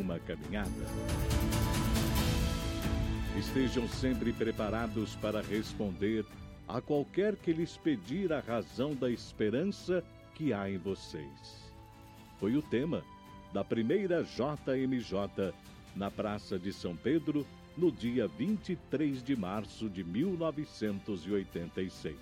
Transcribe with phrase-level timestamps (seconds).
[0.00, 0.70] uma caminhada.
[3.38, 6.24] Estejam sempre preparados para responder
[6.68, 11.72] a qualquer que lhes pedir a razão da esperança que há em vocês.
[12.38, 13.04] Foi o tema
[13.52, 15.52] da primeira JMJ
[15.94, 17.46] na Praça de São Pedro
[17.76, 22.16] no dia 23 de março de 1986.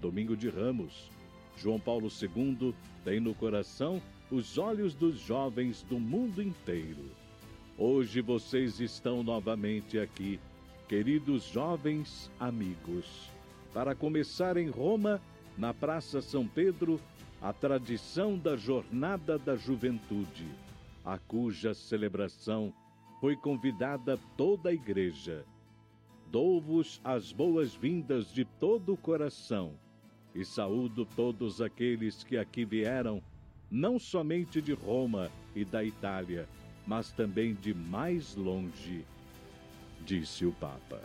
[0.00, 1.10] Domingo de Ramos,
[1.56, 2.72] João Paulo II
[3.04, 4.00] tem no coração
[4.30, 7.04] os olhos dos jovens do mundo inteiro.
[7.78, 10.38] Hoje vocês estão novamente aqui,
[10.86, 13.30] queridos jovens amigos,
[13.72, 15.20] para começar em Roma,
[15.56, 17.00] na Praça São Pedro,
[17.40, 20.46] a tradição da Jornada da Juventude,
[21.04, 22.72] a cuja celebração
[23.20, 25.44] foi convidada toda a Igreja.
[26.30, 29.72] Dou-vos as boas-vindas de todo o coração
[30.34, 33.22] e saúdo todos aqueles que aqui vieram,
[33.70, 36.48] não somente de Roma e da Itália,
[36.86, 39.04] mas também de mais longe,
[40.04, 41.02] disse o Papa.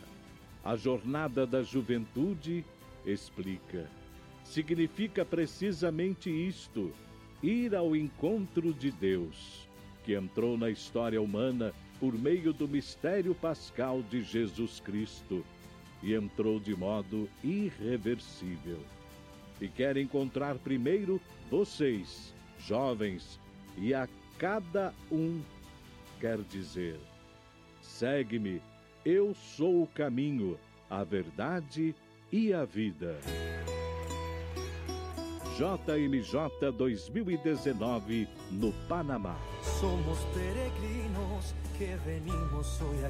[0.63, 2.63] A jornada da juventude,
[3.05, 3.89] explica,
[4.45, 6.93] significa precisamente isto:
[7.41, 9.67] ir ao encontro de Deus,
[10.05, 15.43] que entrou na história humana por meio do mistério pascal de Jesus Cristo
[16.01, 18.79] e entrou de modo irreversível.
[19.61, 22.33] E quer encontrar primeiro vocês,
[22.67, 23.39] jovens,
[23.77, 25.41] e a cada um
[26.19, 26.99] quer dizer:
[27.81, 28.61] segue-me,
[29.05, 30.57] eu sou o caminho,
[30.89, 31.95] a verdade
[32.31, 33.19] e a vida.
[35.57, 39.37] JMJ 2019 no Panamá.
[39.79, 43.05] Somos peregrinos que venimos hoy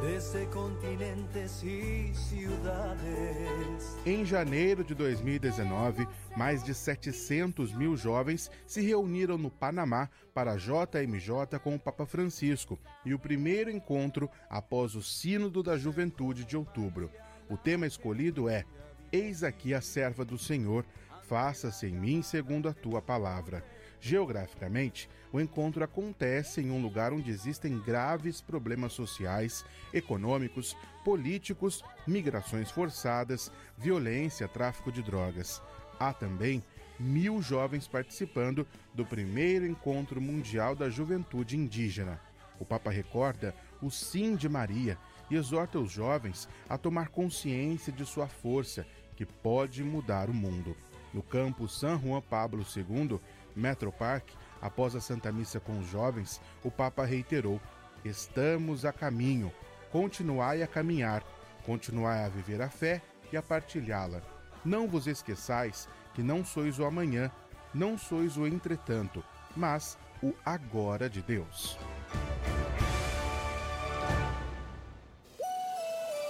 [0.00, 3.96] desde continentes e ciudades.
[4.06, 10.56] Em janeiro de 2019, mais de 700 mil jovens se reuniram no Panamá para a
[10.56, 16.56] JMJ com o Papa Francisco e o primeiro encontro após o Sínodo da Juventude de
[16.56, 17.10] outubro.
[17.50, 18.64] O tema escolhido é
[19.12, 20.84] Eis aqui a serva do Senhor,
[21.28, 23.62] faça-se em mim segundo a tua palavra.
[24.06, 32.70] Geograficamente, o encontro acontece em um lugar onde existem graves problemas sociais, econômicos, políticos, migrações
[32.70, 35.62] forçadas, violência, tráfico de drogas.
[35.98, 36.62] Há também
[37.00, 42.20] mil jovens participando do primeiro encontro mundial da juventude indígena.
[42.60, 44.98] O Papa recorda o sim de Maria
[45.30, 48.86] e exorta os jovens a tomar consciência de sua força
[49.16, 50.76] que pode mudar o mundo.
[51.14, 53.20] No campo San Juan Pablo II,
[53.54, 54.28] Metro Park,
[54.60, 57.60] após a Santa Missa com os jovens, o Papa reiterou:
[58.04, 59.52] Estamos a caminho,
[59.90, 61.22] continuai a caminhar,
[61.64, 64.22] continuai a viver a fé e a partilhá-la.
[64.64, 67.30] Não vos esqueçais que não sois o amanhã,
[67.72, 69.22] não sois o entretanto,
[69.56, 71.78] mas o agora de Deus.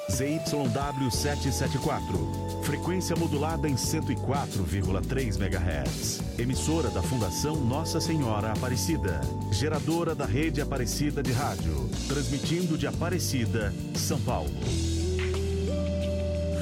[0.09, 2.63] ZYW 774.
[2.63, 6.39] Frequência modulada em 104,3 MHz.
[6.39, 9.21] Emissora da Fundação Nossa Senhora Aparecida.
[9.51, 11.89] Geradora da Rede Aparecida de Rádio.
[12.07, 14.51] Transmitindo de Aparecida, São Paulo.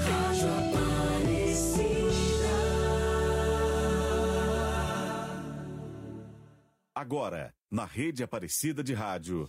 [0.06, 2.02] Rádio Aparecida.
[6.94, 9.48] Agora, na Rede Aparecida de Rádio.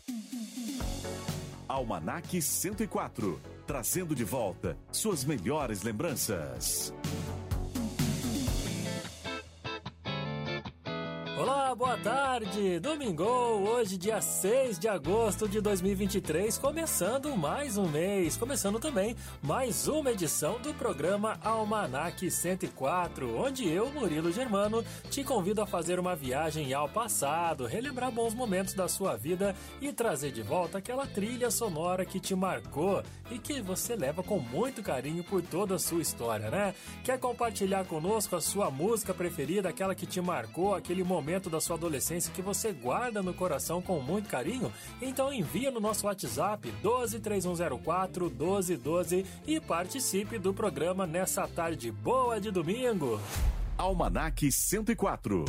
[1.68, 6.94] Almanac 104, trazendo de volta suas melhores lembranças.
[11.76, 12.80] Boa tarde!
[12.80, 19.88] Domingo, hoje, dia 6 de agosto de 2023, começando mais um mês, começando também mais
[19.88, 26.16] uma edição do programa Almanac 104, onde eu, Murilo Germano, te convido a fazer uma
[26.16, 31.50] viagem ao passado, relembrar bons momentos da sua vida e trazer de volta aquela trilha
[31.50, 33.02] sonora que te marcou
[33.32, 36.76] e que você leva com muito carinho por toda a sua história, né?
[37.04, 41.78] Quer compartilhar conosco a sua música preferida, aquela que te marcou, aquele momento da sua
[41.78, 44.72] adolescência que você guarda no coração com muito carinho?
[45.02, 52.52] Então envia no nosso WhatsApp 123104 1212 e participe do programa nessa tarde boa de
[52.52, 53.20] domingo.
[53.78, 55.46] Almanac 104.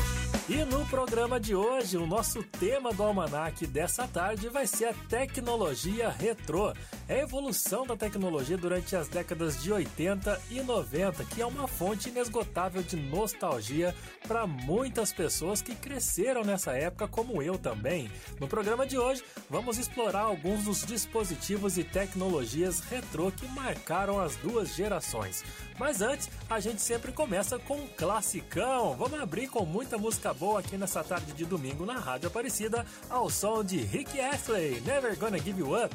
[0.47, 4.95] E no programa de hoje, o nosso tema do almanac dessa tarde vai ser a
[5.09, 6.71] tecnologia retrô.
[7.09, 11.67] É a evolução da tecnologia durante as décadas de 80 e 90, que é uma
[11.67, 13.95] fonte inesgotável de nostalgia
[14.29, 18.11] para muitas pessoas que cresceram nessa época, como eu também.
[18.39, 24.37] No programa de hoje, vamos explorar alguns dos dispositivos e tecnologias retrô que marcaram as
[24.37, 25.43] duas gerações.
[25.79, 28.95] Mas antes, a gente sempre começa com um classicão.
[28.97, 33.29] Vamos abrir com muita música boa aqui nessa tarde de domingo na Rádio Aparecida, ao
[33.29, 35.95] som de Rick Astley, Never Gonna Give You Up.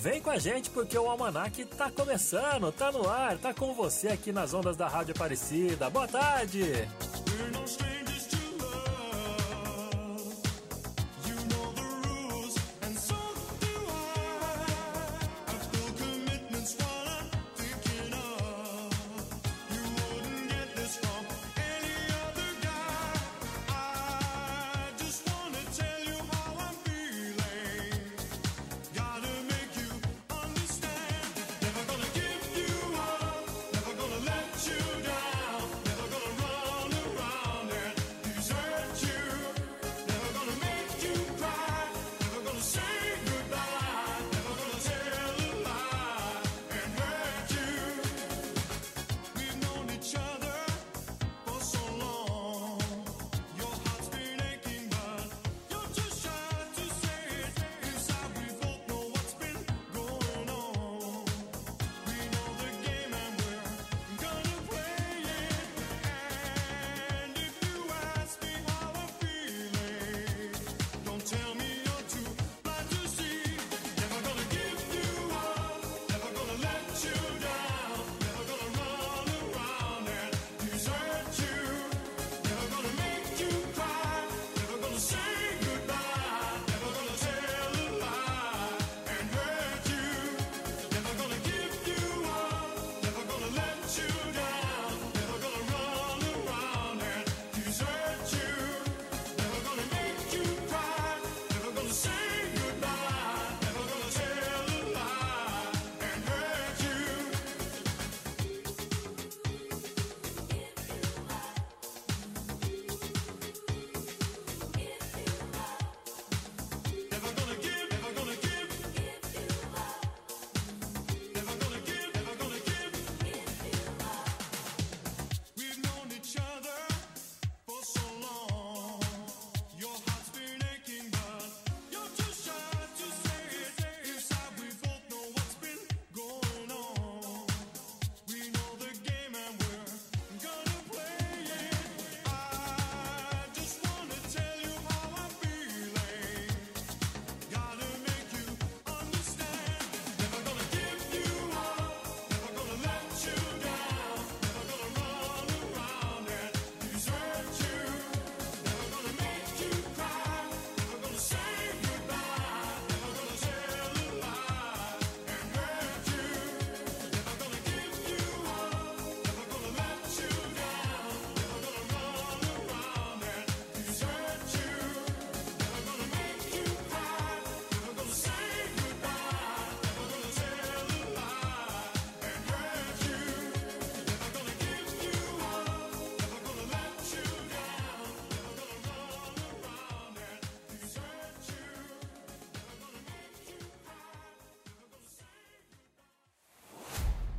[0.00, 4.08] Vem com a gente porque o Almanac tá começando, tá no ar, tá com você
[4.08, 5.88] aqui nas ondas da Rádio Aparecida.
[5.88, 6.86] Boa tarde!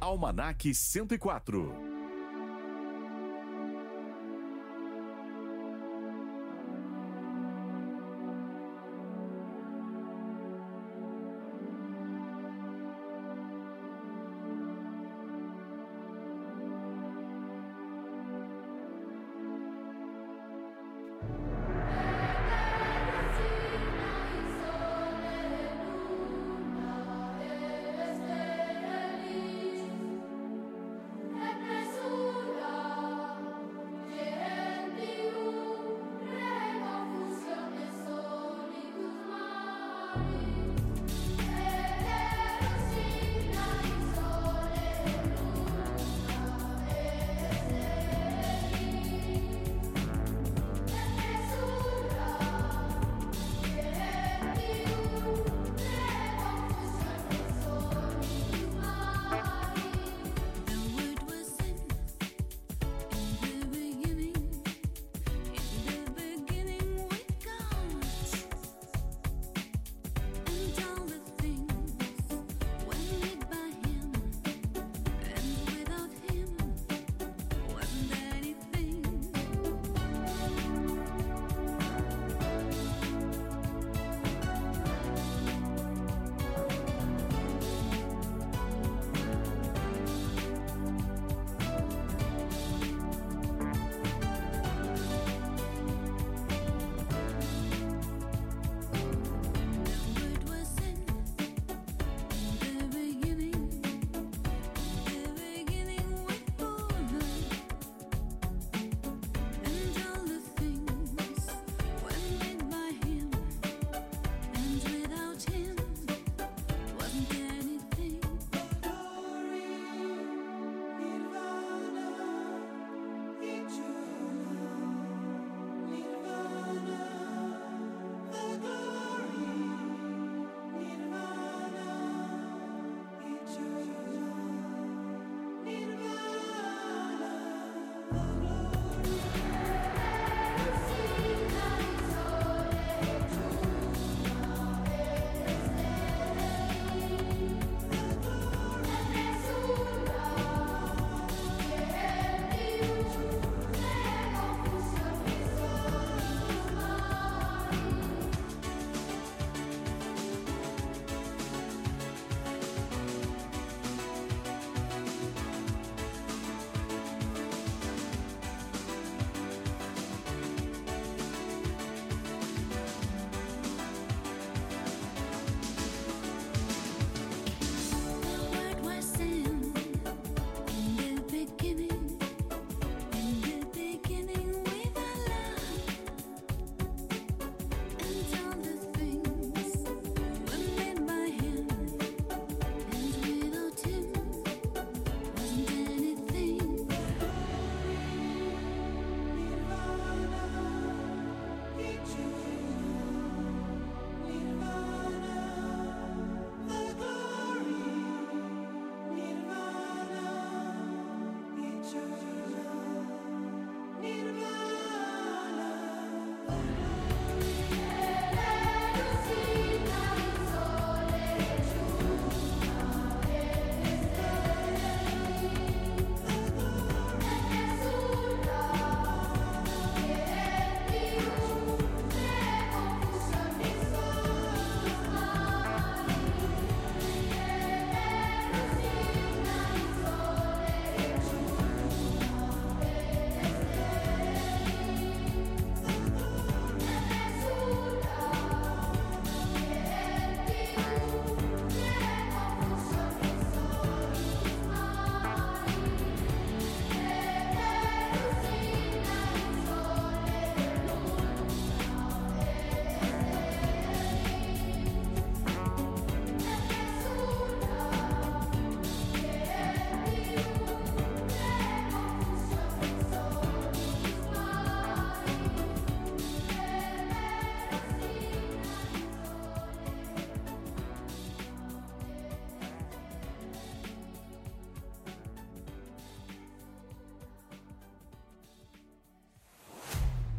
[0.08, 1.87] Almanac 104.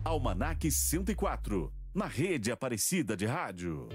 [0.09, 3.89] Almanac 104, na rede Aparecida de Rádio.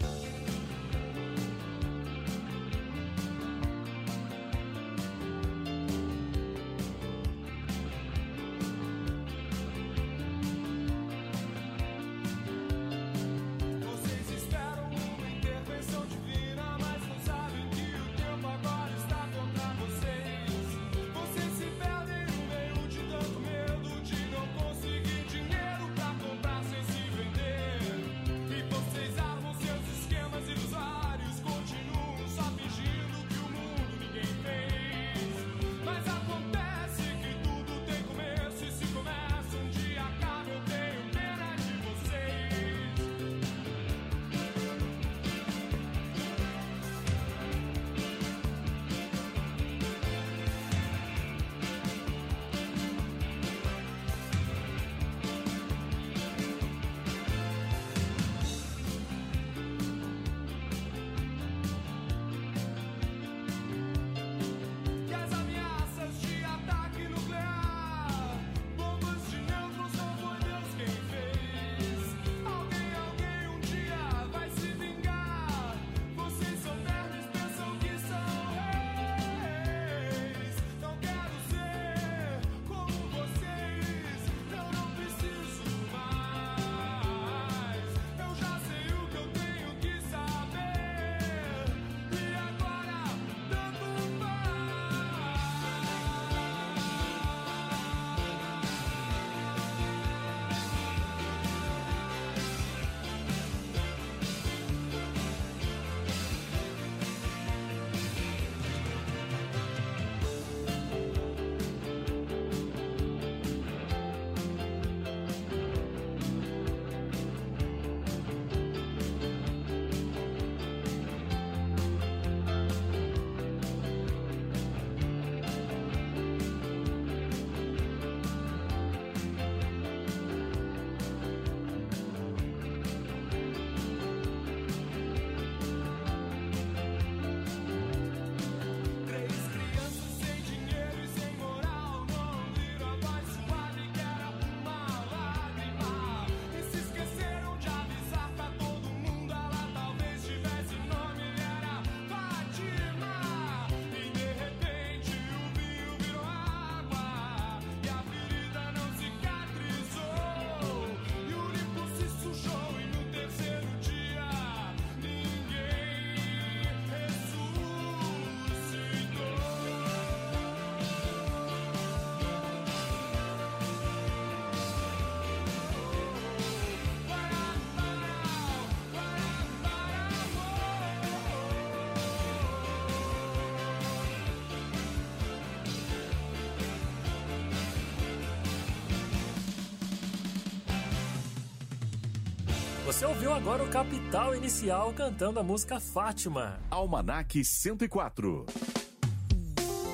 [192.94, 196.60] Você ouviu agora o Capital Inicial cantando a música Fátima.
[196.70, 198.46] Almanac 104.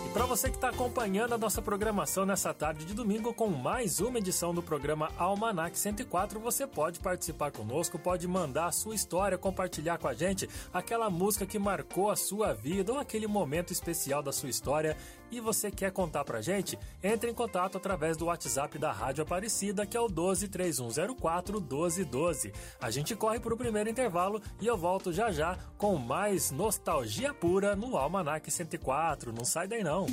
[0.06, 4.02] E para você que está acompanhando a nossa programação nessa tarde de domingo com mais
[4.02, 9.38] uma edição do programa Almanac 104, você pode participar conosco, pode mandar a sua história,
[9.38, 14.22] compartilhar com a gente aquela música que marcou a sua vida ou aquele momento especial
[14.22, 14.98] da sua história
[15.32, 19.86] e você quer contar pra gente, entre em contato através do WhatsApp da Rádio Aparecida,
[19.86, 22.54] que é o 123104 1212.
[22.82, 27.76] A gente corre pro primeiro intervalo e eu volto já já com mais nostalgia pura
[27.76, 29.34] no Almanac 104.
[29.34, 30.06] Não sai daí não.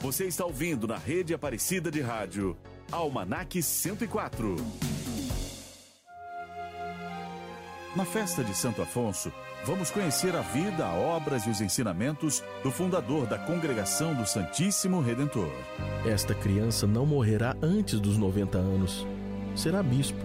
[0.00, 2.56] Você está ouvindo na Rede Aparecida de Rádio,
[2.90, 4.56] Almanac 104.
[7.94, 9.30] Na festa de Santo Afonso,
[9.66, 15.52] vamos conhecer a vida, obras e os ensinamentos do fundador da Congregação do Santíssimo Redentor.
[16.06, 19.06] Esta criança não morrerá antes dos 90 anos.
[19.54, 20.24] Será bispo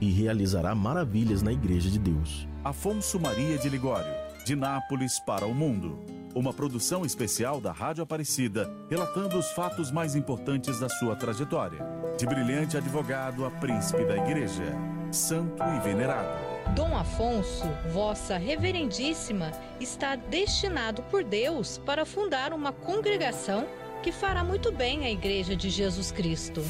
[0.00, 2.46] e realizará maravilhas na Igreja de Deus.
[2.62, 4.14] Afonso Maria de Ligório,
[4.46, 5.98] de Nápoles para o Mundo.
[6.36, 11.84] Uma produção especial da Rádio Aparecida, relatando os fatos mais importantes da sua trajetória.
[12.16, 14.72] De brilhante advogado a príncipe da Igreja,
[15.10, 16.51] santo e venerado.
[16.74, 23.66] Dom Afonso, vossa reverendíssima, está destinado por Deus para fundar uma congregação
[24.02, 26.64] que fará muito bem à Igreja de Jesus Cristo.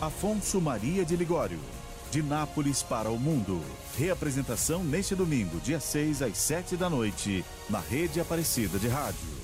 [0.00, 1.60] Afonso Maria de Ligório,
[2.10, 3.62] de Nápoles para o Mundo.
[3.96, 9.43] Reapresentação neste domingo, dia 6 às 7 da noite, na Rede Aparecida de Rádio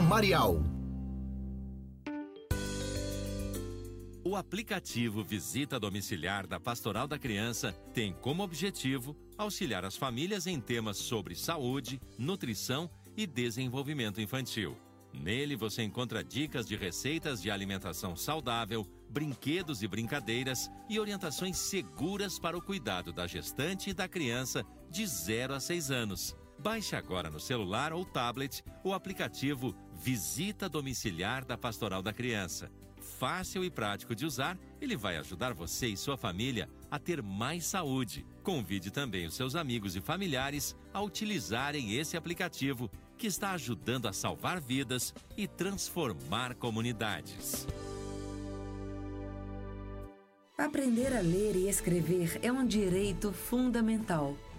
[0.00, 0.62] Marial.
[4.24, 10.58] O aplicativo Visita Domiciliar da Pastoral da Criança tem como objetivo auxiliar as famílias em
[10.58, 14.78] temas sobre saúde, nutrição e desenvolvimento infantil.
[15.12, 22.38] Nele você encontra dicas de receitas de alimentação saudável, brinquedos e brincadeiras e orientações seguras
[22.38, 26.39] para o cuidado da gestante e da criança de 0 a 6 anos.
[26.62, 32.70] Baixe agora no celular ou tablet o aplicativo Visita Domiciliar da Pastoral da Criança.
[33.18, 37.64] Fácil e prático de usar, ele vai ajudar você e sua família a ter mais
[37.64, 38.26] saúde.
[38.42, 44.12] Convide também os seus amigos e familiares a utilizarem esse aplicativo que está ajudando a
[44.12, 47.66] salvar vidas e transformar comunidades.
[50.58, 54.36] Aprender a ler e escrever é um direito fundamental.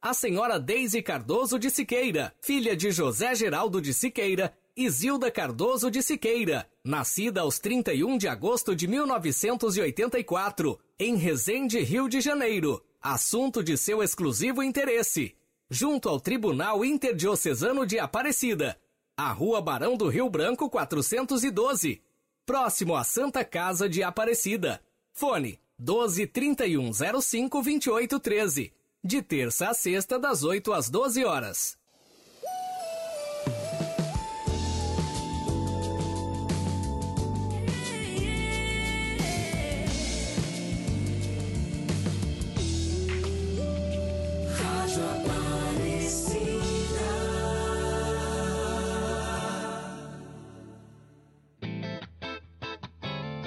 [0.00, 5.90] a senhora Deise Cardoso de Siqueira, filha de José Geraldo de Siqueira e Zilda Cardoso
[5.90, 13.62] de Siqueira, nascida aos 31 de agosto de 1984, em Resende, Rio de Janeiro, assunto
[13.62, 15.34] de seu exclusivo interesse,
[15.68, 18.78] junto ao Tribunal Interdiocesano de Aparecida,
[19.16, 22.00] a Rua Barão do Rio Branco 412,
[22.46, 24.80] próximo à Santa Casa de Aparecida.
[25.12, 28.77] Fone 12 3105 2813
[29.08, 31.78] de terça a sexta, das 8 às 12 horas.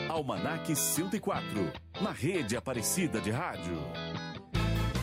[0.10, 1.72] Almanac 104,
[2.02, 3.78] na rede Aparecida de Rádio.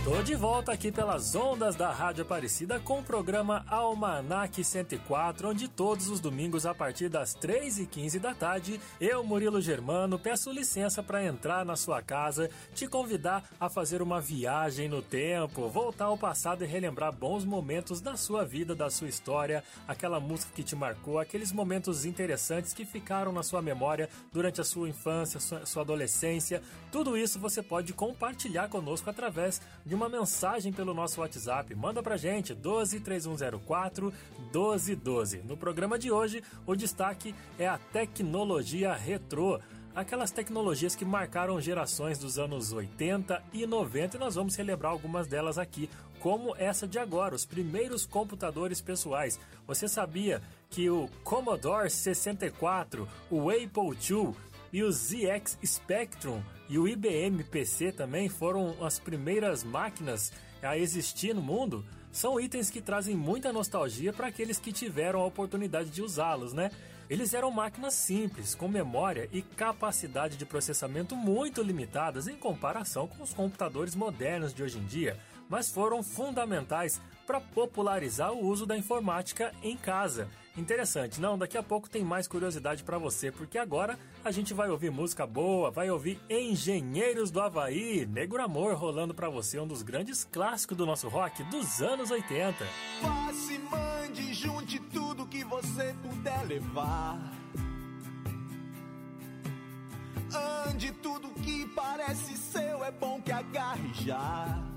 [0.08, 5.68] Tô de volta aqui pelas ondas da Rádio Aparecida com o programa Almanac 104, onde
[5.68, 11.22] todos os domingos a partir das 3h15 da tarde, eu, Murilo Germano, peço licença para
[11.22, 16.64] entrar na sua casa, te convidar a fazer uma viagem no tempo, voltar ao passado
[16.64, 21.18] e relembrar bons momentos da sua vida, da sua história, aquela música que te marcou,
[21.18, 26.62] aqueles momentos interessantes que ficaram na sua memória durante a sua infância, sua, adolescência.
[26.90, 31.74] Tudo isso você pode compartilhar conosco através de uma mensagem pelo nosso WhatsApp.
[31.74, 34.14] Manda pra gente 12 3104
[34.52, 35.38] 1212.
[35.38, 39.58] No programa de hoje, o destaque é a tecnologia retrô
[39.96, 45.26] aquelas tecnologias que marcaram gerações dos anos 80 e 90 e nós vamos celebrar algumas
[45.26, 49.40] delas aqui, como essa de agora, os primeiros computadores pessoais.
[49.66, 54.32] Você sabia que o Commodore 64, o Apple II
[54.72, 61.35] e o ZX Spectrum e o IBM PC também foram as primeiras máquinas a existir
[61.35, 66.02] no mundo, são itens que trazem muita nostalgia para aqueles que tiveram a oportunidade de
[66.02, 66.70] usá-los, né?
[67.09, 73.22] Eles eram máquinas simples, com memória e capacidade de processamento muito limitadas em comparação com
[73.22, 78.76] os computadores modernos de hoje em dia, mas foram fundamentais para popularizar o uso da
[78.76, 80.28] informática em casa.
[80.58, 81.38] Interessante, não?
[81.38, 85.24] Daqui a pouco tem mais curiosidade para você, porque agora a gente vai ouvir música
[85.24, 90.76] boa, vai ouvir Engenheiros do Havaí, Negro Amor rolando para você, um dos grandes clássicos
[90.76, 92.66] do nosso rock dos anos 80.
[93.00, 97.18] Passe, mande, junte tudo que você puder levar.
[100.66, 104.68] Ande tudo que parece seu, é bom que agarre já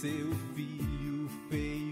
[0.00, 1.89] seu filho feio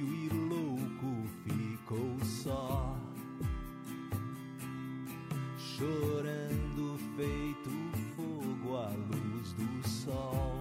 [5.79, 7.71] chorando feito
[8.17, 10.59] fogo à luz do sol.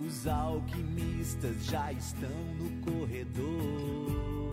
[0.00, 4.52] Os alquimistas já estão no corredor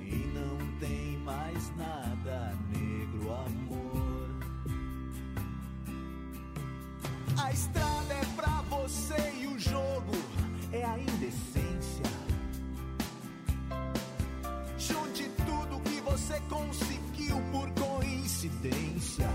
[0.00, 4.30] e não tem mais nada, negro amor.
[7.36, 10.12] A estrada é pra você e o jogo
[10.72, 11.53] é ainda esse
[16.16, 19.28] você conseguiu por coincidência.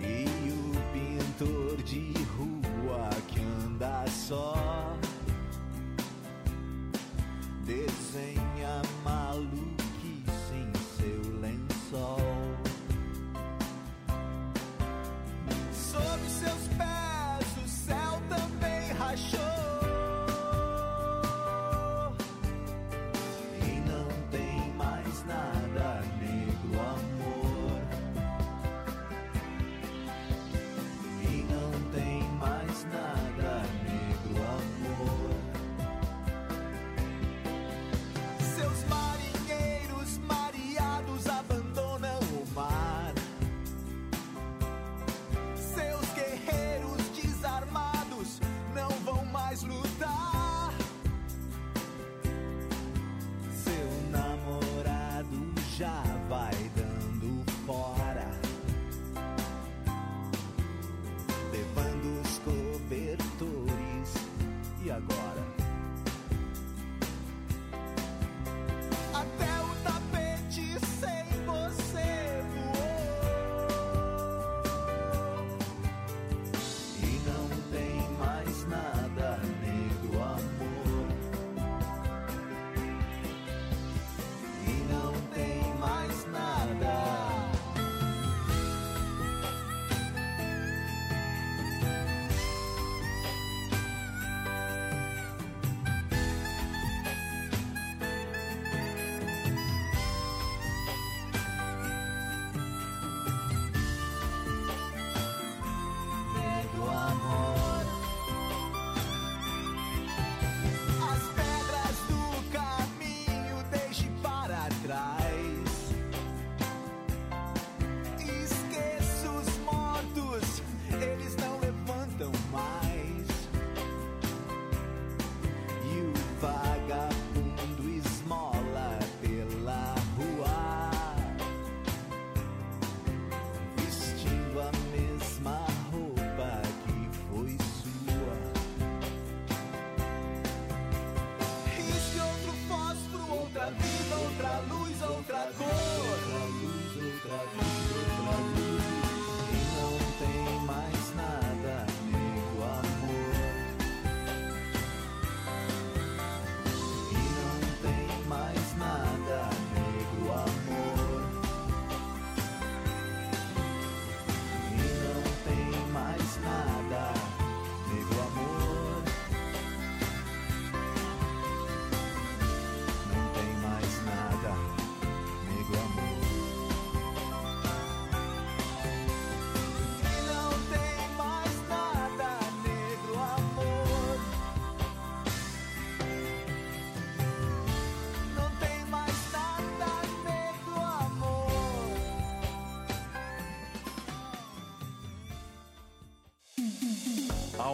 [0.00, 4.96] E o pintor de rua que anda só
[7.64, 9.65] desenha maluco.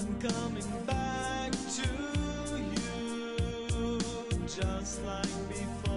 [0.00, 1.82] I'm coming back to
[2.72, 3.98] you
[4.46, 5.89] just like before.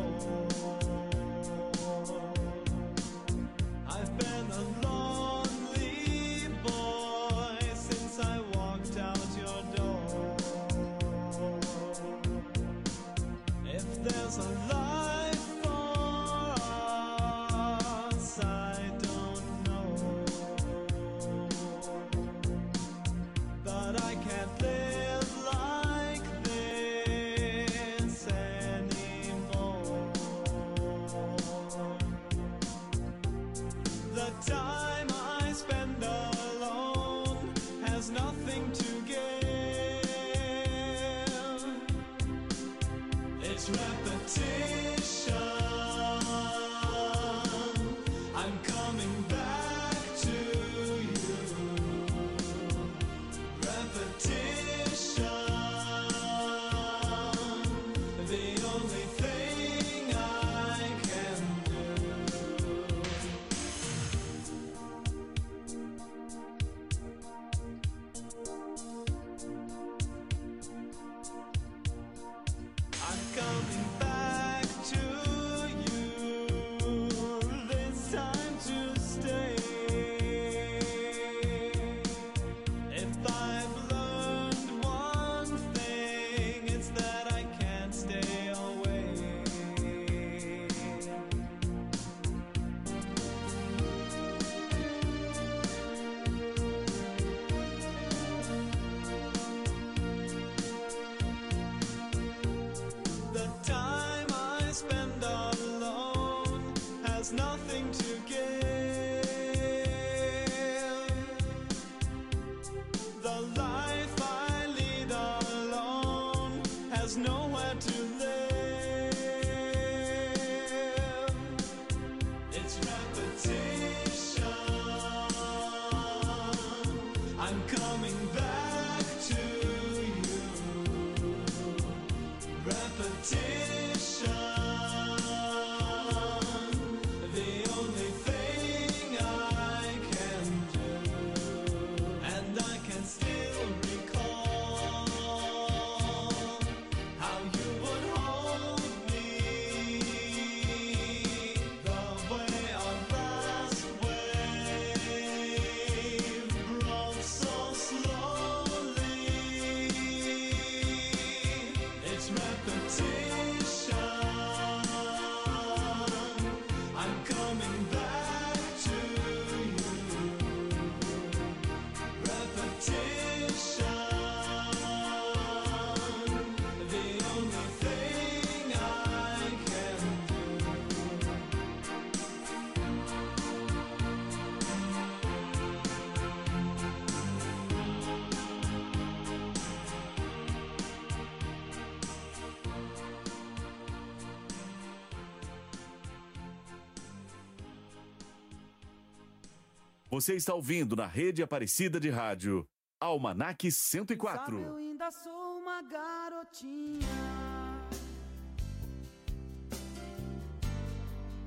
[200.14, 204.60] Você está ouvindo na rede Aparecida de Rádio, Almanac 104.
[204.60, 207.00] Sabe, eu ainda sou uma garotinha.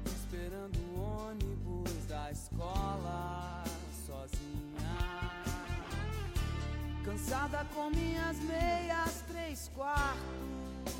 [0.04, 3.62] Esperando o ônibus da escola
[4.04, 4.98] sozinha.
[7.04, 10.92] Cansada com minhas meias três quartos.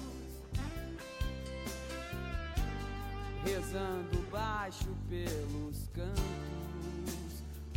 [3.44, 6.65] Rezando baixo pelos cantos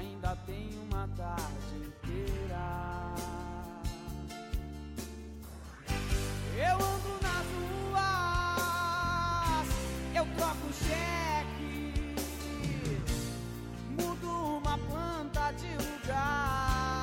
[0.00, 3.14] ainda tenho uma tarde inteira.
[6.56, 8.08] Eu ando nas ruas,
[10.14, 11.92] eu troco cheque,
[13.90, 17.00] mudo uma planta de lugar.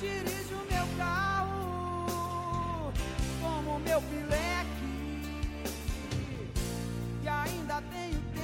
[0.00, 2.92] Dirijo meu carro
[3.40, 4.66] como meu pileque
[7.22, 8.35] e ainda tenho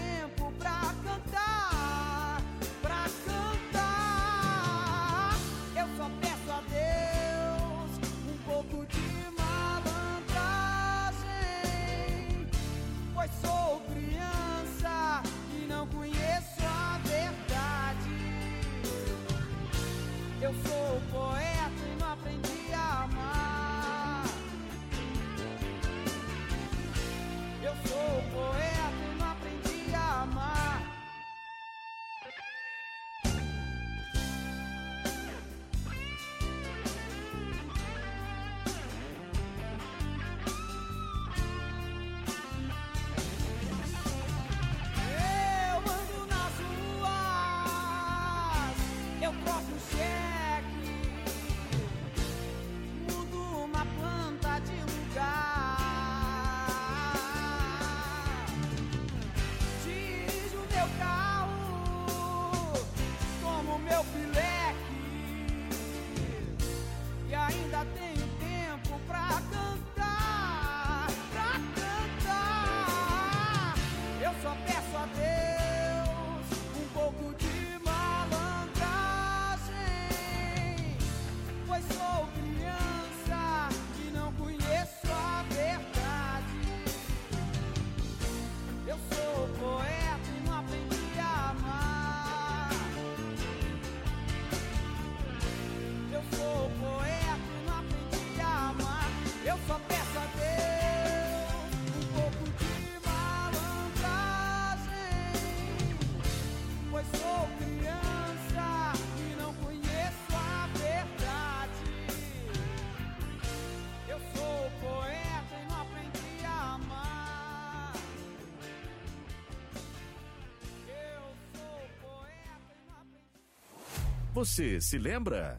[124.42, 125.56] Você se lembra?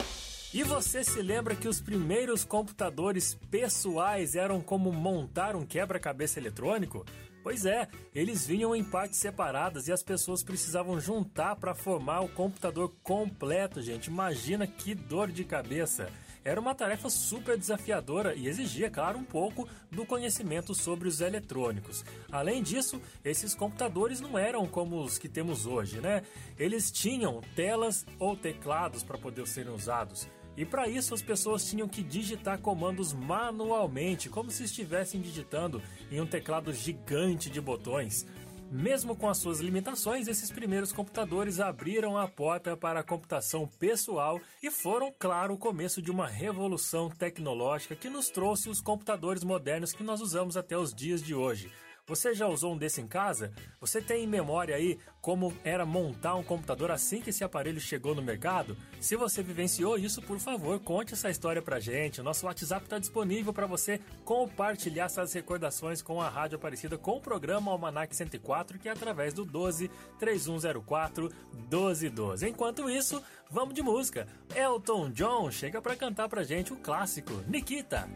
[0.54, 7.06] E você se lembra que os primeiros computadores pessoais eram como montar um quebra-cabeça eletrônico?
[7.42, 12.28] Pois é, eles vinham em partes separadas e as pessoas precisavam juntar para formar o
[12.28, 14.08] computador completo, gente.
[14.08, 16.12] Imagina que dor de cabeça.
[16.46, 22.04] Era uma tarefa super desafiadora e exigia, claro, um pouco do conhecimento sobre os eletrônicos.
[22.32, 26.24] Além disso, esses computadores não eram como os que temos hoje, né?
[26.60, 30.28] Eles tinham telas ou teclados para poder serem usados.
[30.56, 35.82] E para isso as pessoas tinham que digitar comandos manualmente, como se estivessem digitando
[36.12, 38.28] em um teclado gigante de botões.
[38.74, 44.42] Mesmo com as suas limitações, esses primeiros computadores abriram a porta para a computação pessoal
[44.64, 49.94] e foram, claro, o começo de uma revolução tecnológica que nos trouxe os computadores modernos
[49.94, 51.72] que nós usamos até os dias de hoje.
[52.06, 53.54] Você já usou um desse em casa?
[53.80, 58.14] Você tem em memória aí como era montar um computador assim que esse aparelho chegou
[58.14, 58.76] no mercado?
[59.00, 62.20] Se você vivenciou isso, por favor, conte essa história pra gente.
[62.20, 67.16] O nosso WhatsApp está disponível para você compartilhar essas recordações com a Rádio Aparecida com
[67.16, 69.90] o programa Almanac 104, que é através do 12
[70.20, 72.50] 3104 1212.
[72.50, 74.28] Enquanto isso, vamos de música.
[74.54, 78.10] Elton John chega para cantar pra gente o clássico Nikita.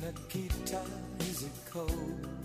[0.00, 0.84] Nikita,
[1.28, 2.37] is it cold?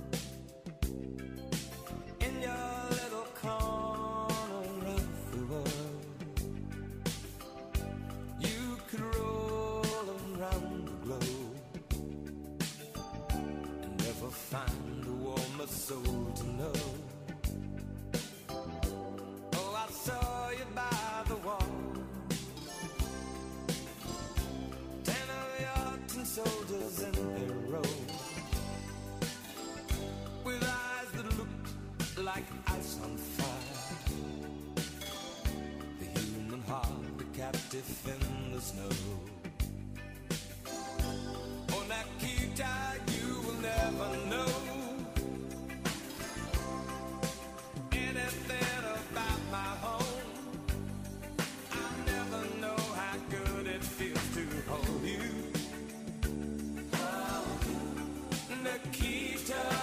[30.44, 33.98] With eyes that like ice on fire.
[36.00, 36.88] The human heart,
[37.20, 39.33] a captive in the snow.
[59.44, 59.83] Nikita,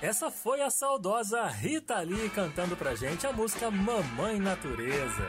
[0.00, 5.28] Essa foi a saudosa Rita Lee cantando pra gente a música Mamãe Natureza.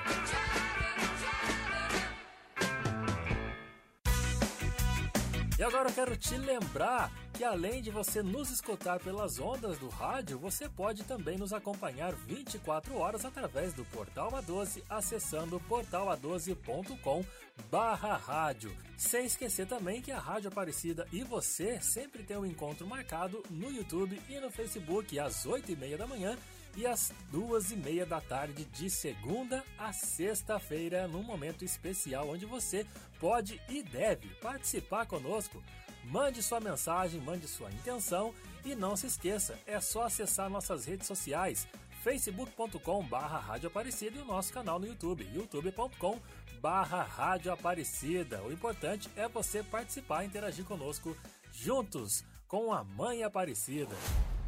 [5.58, 9.90] E agora eu quero te lembrar que além de você nos escutar pelas ondas do
[9.90, 17.26] rádio, você pode também nos acompanhar 24 horas através do Portal A12, acessando portala12.com
[17.72, 18.76] barra rádio.
[18.98, 23.72] Sem esquecer também que a Rádio Aparecida e você sempre tem um encontro marcado no
[23.72, 26.38] YouTube e no Facebook às 8 e meia da manhã
[26.76, 32.46] e às duas e meia da tarde de segunda a sexta-feira, num momento especial onde
[32.46, 32.86] você
[33.20, 35.64] pode e deve participar conosco.
[36.04, 38.34] Mande sua mensagem, mande sua intenção
[38.66, 41.68] e não se esqueça, é só acessar nossas redes sociais
[42.04, 46.20] facebook.com barra Rádio Aparecida e o nosso canal no YouTube, youtube.com
[46.62, 48.42] barra Rádio Aparecida.
[48.44, 51.16] O importante é você participar e interagir conosco
[51.52, 53.96] juntos com a Mãe Aparecida.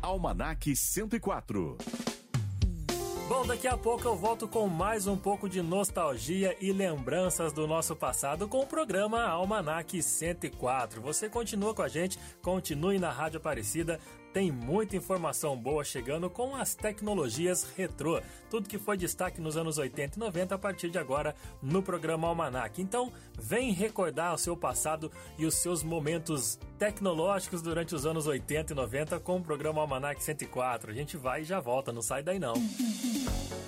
[0.01, 1.77] Almanac 104.
[3.31, 7.65] Bom, daqui a pouco eu volto com mais um pouco de nostalgia e lembranças do
[7.65, 11.01] nosso passado com o programa Almanac 104.
[11.01, 14.01] Você continua com a gente, continue na Rádio Aparecida.
[14.33, 18.21] Tem muita informação boa chegando com as tecnologias retrô.
[18.49, 22.27] Tudo que foi destaque nos anos 80 e 90 a partir de agora no programa
[22.29, 22.81] Almanac.
[22.81, 28.71] Então, vem recordar o seu passado e os seus momentos tecnológicos durante os anos 80
[28.71, 30.91] e 90 com o programa Almanac 104.
[30.91, 32.53] A gente vai e já volta, não sai daí não.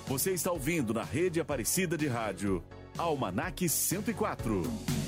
[0.08, 2.64] Você está ouvindo na rede Aparecida de Rádio
[2.98, 5.03] Almanac 104.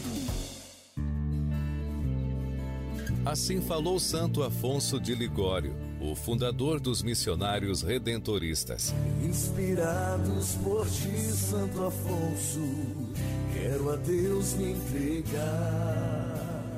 [3.26, 8.94] Assim falou Santo Afonso de Ligório, o fundador dos missionários redentoristas.
[9.24, 12.62] Inspirados por ti, Santo Afonso,
[13.52, 16.36] quero a Deus me entregar.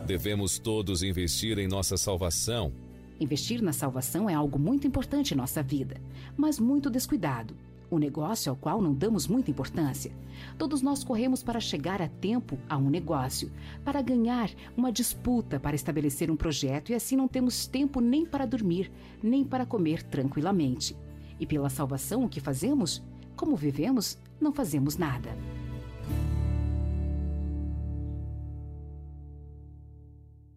[0.08, 2.72] Devemos todos investir em nossa salvação.
[3.20, 6.00] Investir na salvação é algo muito importante em nossa vida,
[6.38, 7.54] mas muito descuidado.
[7.90, 10.12] Um negócio ao qual não damos muita importância.
[10.58, 13.52] Todos nós corremos para chegar a tempo a um negócio,
[13.84, 18.46] para ganhar uma disputa, para estabelecer um projeto e assim não temos tempo nem para
[18.46, 18.92] dormir,
[19.24, 20.96] nem para comer tranquilamente.
[21.40, 23.02] E pela salvação, o que fazemos?
[23.36, 25.30] Como vivemos, não fazemos nada.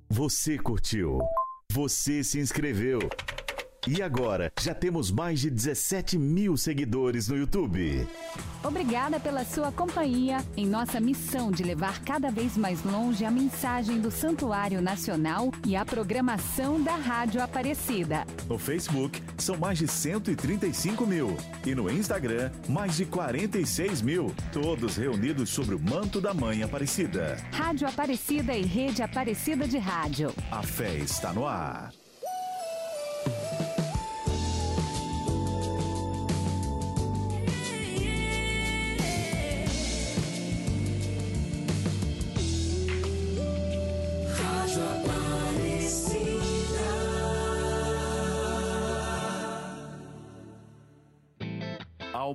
[0.08, 1.20] Você curtiu?
[1.72, 2.98] Você se inscreveu?
[3.88, 8.06] E agora, já temos mais de 17 mil seguidores no YouTube.
[8.62, 13.98] Obrigada pela sua companhia em nossa missão de levar cada vez mais longe a mensagem
[13.98, 18.26] do Santuário Nacional e a programação da Rádio Aparecida.
[18.46, 21.36] No Facebook, são mais de 135 mil.
[21.64, 24.34] E no Instagram, mais de 46 mil.
[24.52, 27.38] Todos reunidos sobre o manto da Mãe Aparecida.
[27.50, 30.34] Rádio Aparecida e Rede Aparecida de Rádio.
[30.50, 31.99] A fé está no ar.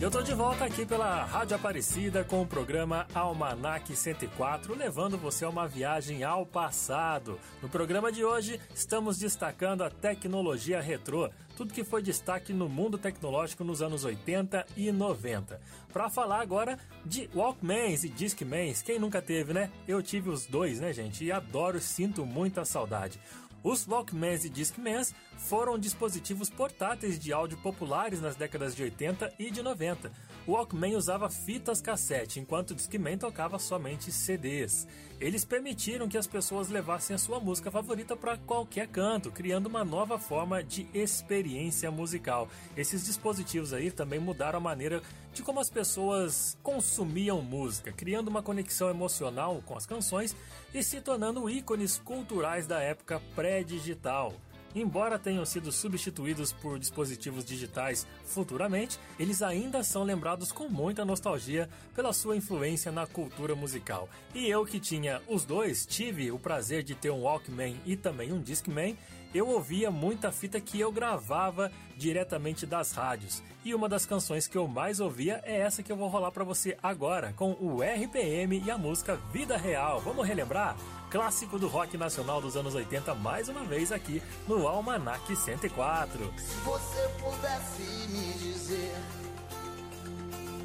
[0.00, 5.44] Eu tô de volta aqui pela Rádio Aparecida com o programa Almanac 104, levando você
[5.44, 7.38] a uma viagem ao passado.
[7.60, 12.96] No programa de hoje, estamos destacando a tecnologia retrô, tudo que foi destaque no mundo
[12.96, 15.60] tecnológico nos anos 80 e 90.
[15.92, 19.70] Para falar agora de Walkmans e Discmans, quem nunca teve, né?
[19.86, 21.26] Eu tive os dois, né, gente?
[21.26, 23.20] E adoro, sinto muita saudade.
[23.62, 29.50] Os Walkmans e Discmans foram dispositivos portáteis de áudio populares nas décadas de 80 e
[29.50, 30.10] de 90.
[30.46, 34.88] O Walkman usava fitas cassete, enquanto o Discman tocava somente CDs.
[35.20, 39.84] Eles permitiram que as pessoas levassem a sua música favorita para qualquer canto, criando uma
[39.84, 42.48] nova forma de experiência musical.
[42.74, 45.02] Esses dispositivos aí também mudaram a maneira
[45.32, 50.34] de como as pessoas consumiam música, criando uma conexão emocional com as canções
[50.72, 54.34] e se tornando ícones culturais da época pré-digital.
[54.74, 61.68] Embora tenham sido substituídos por dispositivos digitais futuramente, eles ainda são lembrados com muita nostalgia
[61.94, 64.08] pela sua influência na cultura musical.
[64.32, 68.32] E eu que tinha os dois, tive o prazer de ter um Walkman e também
[68.32, 68.96] um Discman,
[69.34, 73.42] eu ouvia muita fita que eu gravava diretamente das rádios.
[73.64, 76.44] E uma das canções que eu mais ouvia é essa que eu vou rolar para
[76.44, 80.00] você agora, com o RPM e a música Vida Real.
[80.00, 80.76] Vamos relembrar?
[81.10, 86.32] Clássico do rock nacional dos anos 80, mais uma vez aqui no Almanac 104.
[86.38, 88.94] Se você pudesse me dizer,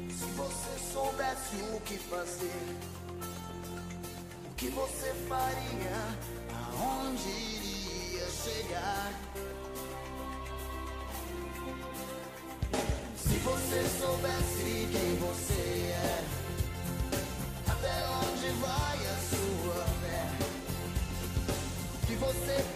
[0.08, 2.76] se você soubesse o que fazer,
[4.50, 6.18] o que você faria,
[6.72, 7.65] aonde iria
[8.46, 9.12] chegar?
[13.16, 16.24] Se você soubesse quem você é,
[17.68, 20.22] até onde vai a sua fé?
[22.06, 22.75] Que você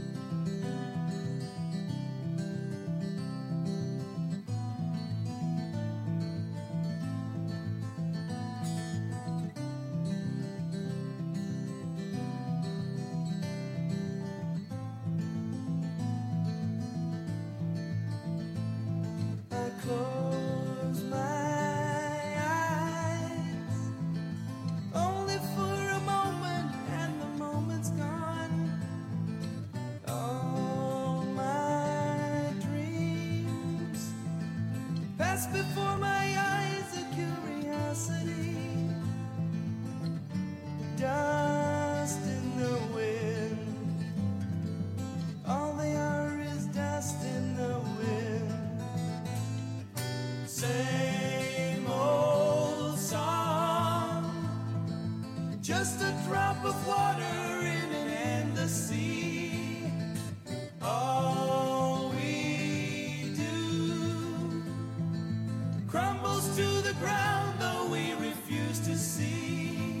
[66.01, 70.00] crumbles to the ground, though we refuse to see.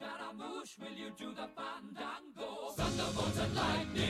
[0.00, 2.72] Scaramouche, will you do the fandango?
[2.74, 4.09] Thunderbolts and lightning,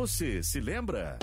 [0.00, 1.18] Você se lembra?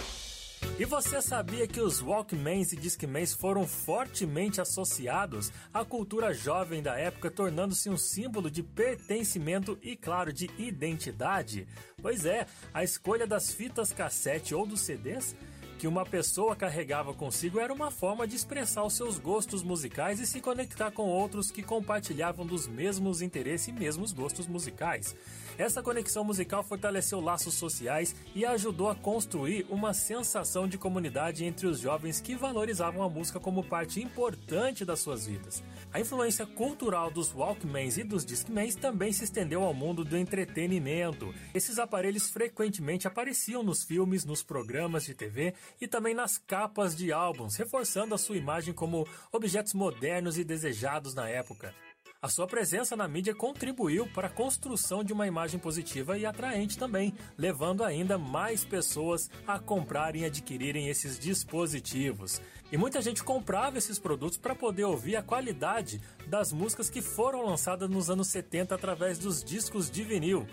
[0.78, 6.96] E você sabia que os Walkmans e Discmans foram fortemente associados à cultura jovem da
[6.96, 11.68] época, tornando-se um símbolo de pertencimento e, claro, de identidade?
[12.00, 15.36] Pois é, a escolha das fitas cassete ou dos CDs
[15.78, 20.26] que uma pessoa carregava consigo era uma forma de expressar os seus gostos musicais e
[20.26, 25.16] se conectar com outros que compartilhavam dos mesmos interesses e mesmos gostos musicais.
[25.58, 31.68] Essa conexão musical fortaleceu laços sociais e ajudou a construir uma sensação de comunidade entre
[31.68, 35.64] os jovens que valorizavam a música como parte importante das suas vidas.
[35.94, 41.34] A influência cultural dos Walkmans e dos Discmans também se estendeu ao mundo do entretenimento.
[41.54, 47.12] Esses aparelhos frequentemente apareciam nos filmes, nos programas de TV e também nas capas de
[47.12, 51.74] álbuns, reforçando a sua imagem como objetos modernos e desejados na época.
[52.20, 56.76] A sua presença na mídia contribuiu para a construção de uma imagem positiva e atraente
[56.76, 62.42] também, levando ainda mais pessoas a comprarem e adquirirem esses dispositivos.
[62.72, 67.46] E muita gente comprava esses produtos para poder ouvir a qualidade das músicas que foram
[67.46, 70.48] lançadas nos anos 70 através dos discos de vinil,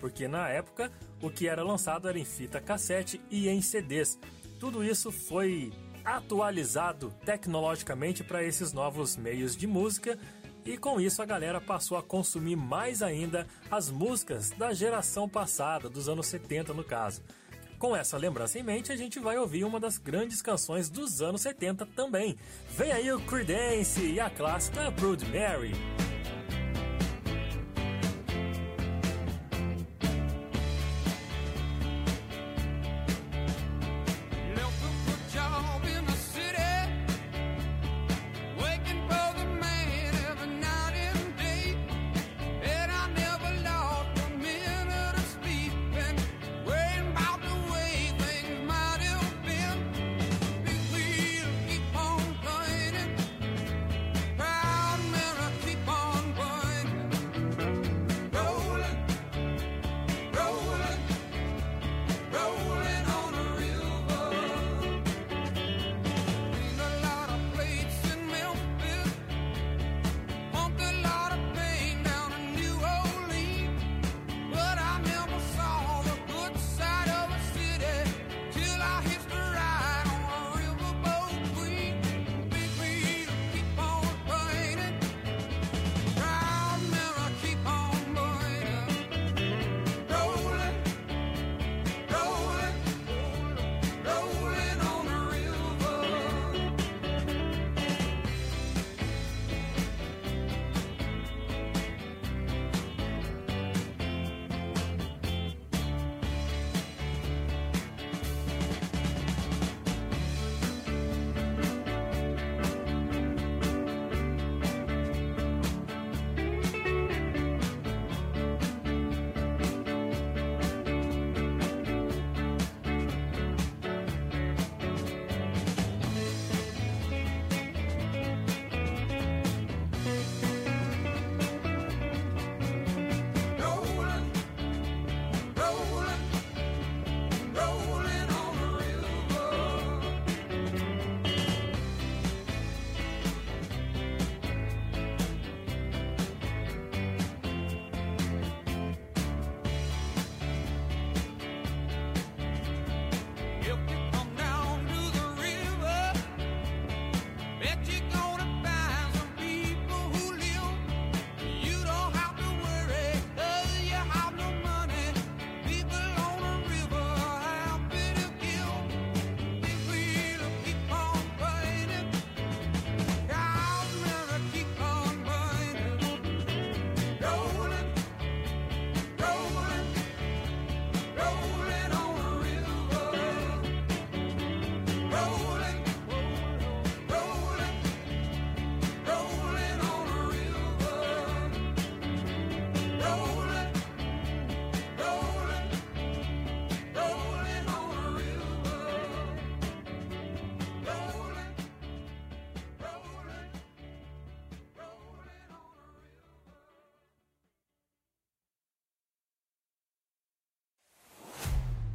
[0.00, 0.90] porque na época
[1.20, 4.18] o que era lançado era em fita cassete e em CDs.
[4.60, 5.72] Tudo isso foi
[6.04, 10.18] atualizado tecnologicamente para esses novos meios de música
[10.66, 15.88] e com isso a galera passou a consumir mais ainda as músicas da geração passada,
[15.88, 17.22] dos anos 70 no caso.
[17.78, 21.40] Com essa lembrança em mente, a gente vai ouvir uma das grandes canções dos anos
[21.40, 22.36] 70 também.
[22.76, 25.72] Vem aí o Creedence e a clássica Brood Mary.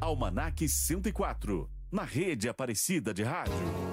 [0.06, 3.85] Almanac 104, na rede Aparecida de Rádio.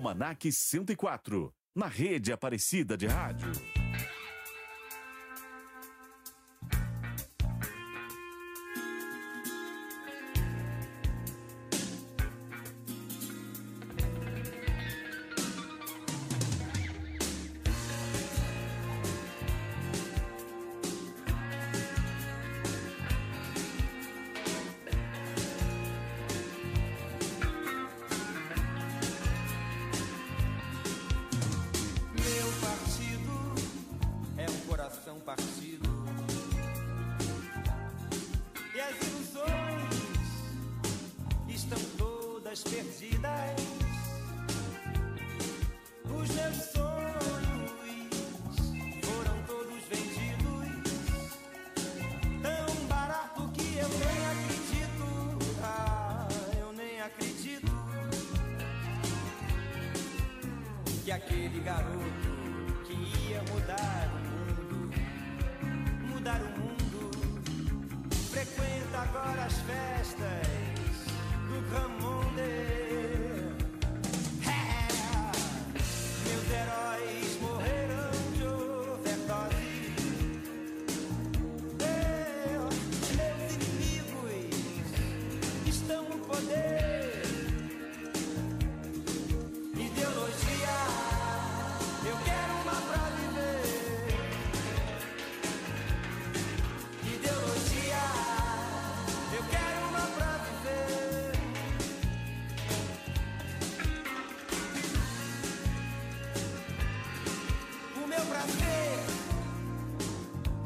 [0.00, 3.79] Almanac 104, na rede Aparecida de Rádio.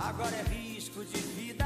[0.07, 1.64] Agora é risco de vida.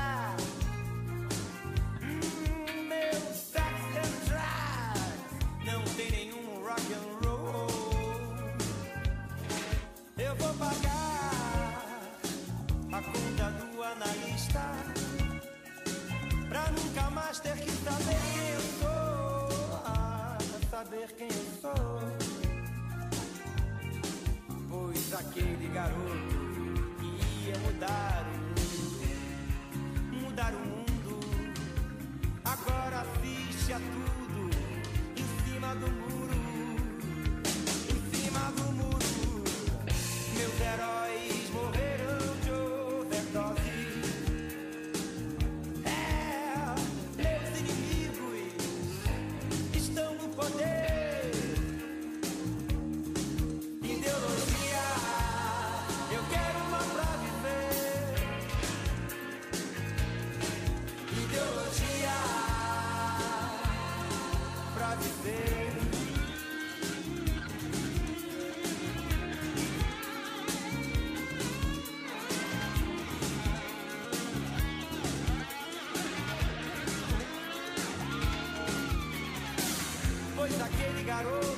[81.23, 81.57] claro.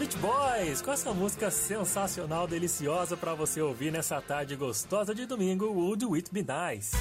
[0.00, 5.66] Beach Boys com essa música sensacional, deliciosa pra você ouvir nessa tarde gostosa de domingo,
[5.66, 6.96] Would It Be Nice.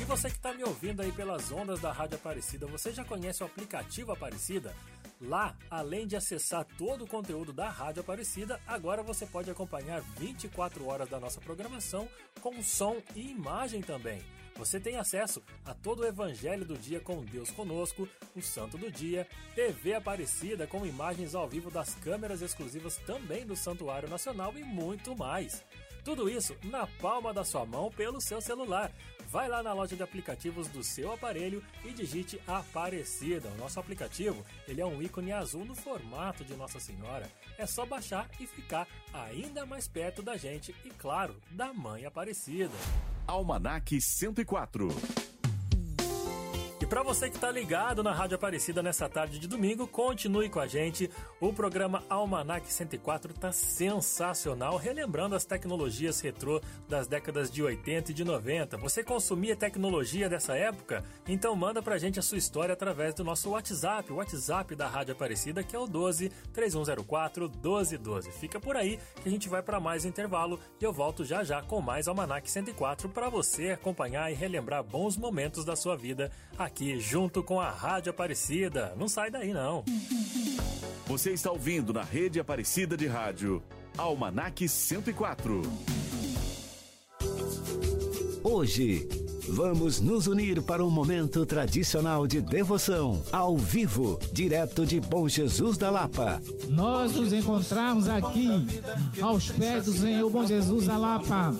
[0.00, 3.42] E você que tá me ouvindo aí pelas ondas da Rádio Aparecida, você já conhece
[3.42, 4.72] o aplicativo Aparecida?
[5.20, 10.86] Lá, além de acessar todo o conteúdo da Rádio Aparecida, agora você pode acompanhar 24
[10.86, 12.08] horas da nossa programação
[12.40, 14.22] com som e imagem também.
[14.60, 18.06] Você tem acesso a todo o Evangelho do Dia com Deus Conosco,
[18.36, 23.56] o Santo do Dia, TV Aparecida com imagens ao vivo das câmeras exclusivas também do
[23.56, 25.64] Santuário Nacional e muito mais.
[26.04, 28.92] Tudo isso na palma da sua mão pelo seu celular.
[29.30, 33.48] Vai lá na loja de aplicativos do seu aparelho e digite Aparecida.
[33.50, 37.30] O nosso aplicativo ele é um ícone azul no formato de Nossa Senhora.
[37.56, 42.74] É só baixar e ficar ainda mais perto da gente e, claro, da Mãe Aparecida.
[43.24, 44.88] Almanac 104.
[46.90, 50.66] Para você que tá ligado na Rádio Aparecida nessa tarde de domingo, continue com a
[50.66, 51.08] gente.
[51.40, 58.14] O programa Almanac 104 tá sensacional, relembrando as tecnologias retrô das décadas de 80 e
[58.14, 58.76] de 90.
[58.78, 61.04] Você consumia tecnologia dessa época?
[61.28, 65.12] Então manda pra gente a sua história através do nosso WhatsApp, o WhatsApp da Rádio
[65.12, 68.32] Aparecida, que é o 12 3104 1212.
[68.32, 71.62] Fica por aí que a gente vai para mais intervalo e eu volto já já
[71.62, 76.79] com mais Almanac 104 para você acompanhar e relembrar bons momentos da sua vida aqui
[76.98, 78.94] junto com a Rádio Aparecida.
[78.96, 79.84] Não sai daí não.
[81.06, 83.62] Você está ouvindo na rede Aparecida de Rádio.
[83.98, 85.62] Almanac 104.
[88.42, 89.06] Hoje,
[89.48, 95.76] Vamos nos unir para um momento tradicional de devoção, ao vivo, direto de Bom Jesus
[95.76, 96.40] da Lapa.
[96.68, 98.66] Nós nos encontramos aqui,
[99.20, 101.54] aos pés do Senhor Bom Jesus da Lapa.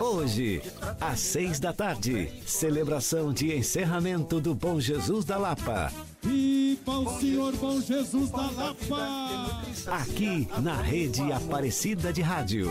[0.00, 0.62] Hoje,
[1.00, 5.92] às seis da tarde, celebração de encerramento do Bom Jesus da Lapa.
[6.22, 9.62] Viva o Senhor Bom Jesus da Lapa!
[9.86, 12.70] Aqui na Rede Aparecida de Rádio.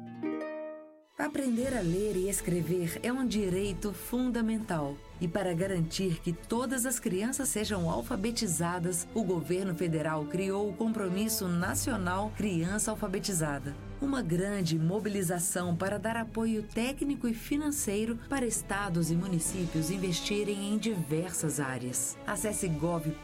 [1.21, 4.97] Aprender a ler e escrever é um direito fundamental.
[5.21, 11.47] E para garantir que todas as crianças sejam alfabetizadas, o governo federal criou o Compromisso
[11.47, 13.90] Nacional Criança Alfabetizada.
[14.01, 20.77] Uma grande mobilização para dar apoio técnico e financeiro para estados e municípios investirem em
[20.79, 22.17] diversas áreas.
[22.25, 23.15] Acesse gov.br/mec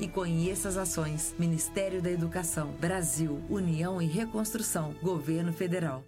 [0.00, 1.34] e conheça as ações.
[1.38, 6.02] Ministério da Educação, Brasil, União e Reconstrução, Governo Federal.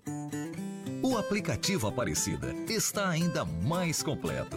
[1.02, 4.56] O aplicativo Aparecida está ainda mais completo.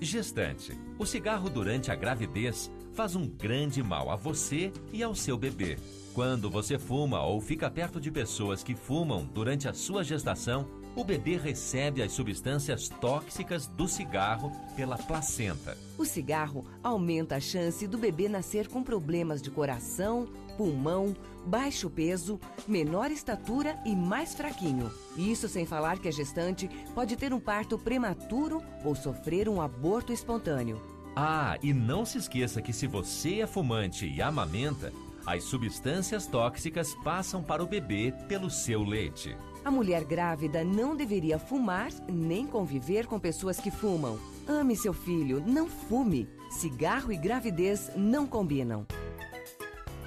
[0.00, 5.36] Gestante, o cigarro durante a gravidez faz um grande mal a você e ao seu
[5.36, 5.76] bebê.
[6.14, 10.66] Quando você fuma ou fica perto de pessoas que fumam durante a sua gestação,
[10.96, 15.76] o bebê recebe as substâncias tóxicas do cigarro pela placenta.
[15.98, 20.26] O cigarro aumenta a chance do bebê nascer com problemas de coração,
[20.60, 21.16] pulmão,
[21.46, 22.38] baixo peso,
[22.68, 24.92] menor estatura e mais fraquinho.
[25.16, 30.12] Isso sem falar que a gestante pode ter um parto prematuro ou sofrer um aborto
[30.12, 30.78] espontâneo.
[31.16, 34.92] Ah, e não se esqueça que se você é fumante e amamenta,
[35.24, 39.34] as substâncias tóxicas passam para o bebê pelo seu leite.
[39.64, 44.18] A mulher grávida não deveria fumar nem conviver com pessoas que fumam.
[44.46, 46.28] Ame seu filho, não fume.
[46.50, 48.86] Cigarro e gravidez não combinam.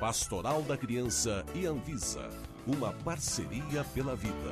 [0.04, 2.30] Pastoral da Criança e Anvisa.
[2.68, 4.52] Uma parceria pela vida.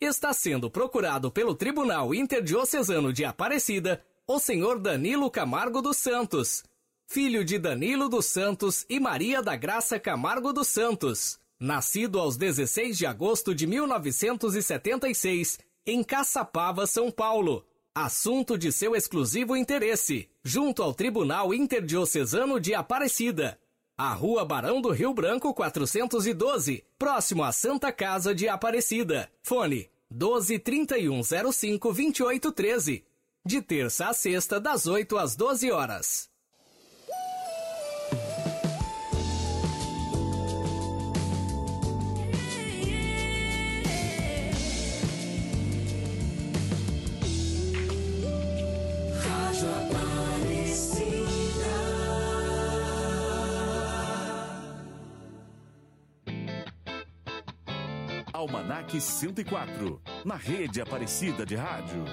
[0.00, 6.62] Está sendo procurado pelo Tribunal Interdiocesano de Aparecida o senhor Danilo Camargo dos Santos,
[7.08, 12.96] filho de Danilo dos Santos e Maria da Graça Camargo dos Santos, nascido aos 16
[12.96, 17.66] de agosto de 1976 em Caçapava, São Paulo.
[18.00, 23.58] Assunto de seu exclusivo interesse, junto ao Tribunal Interdiocesano de Aparecida.
[23.96, 29.28] A Rua Barão do Rio Branco 412, próximo à Santa Casa de Aparecida.
[29.42, 33.04] Fone 12 3105 2813.
[33.44, 36.30] De terça a sexta, das 8 às 12 horas.
[58.32, 62.04] Almanac 104, na rede Aparecida de Rádio.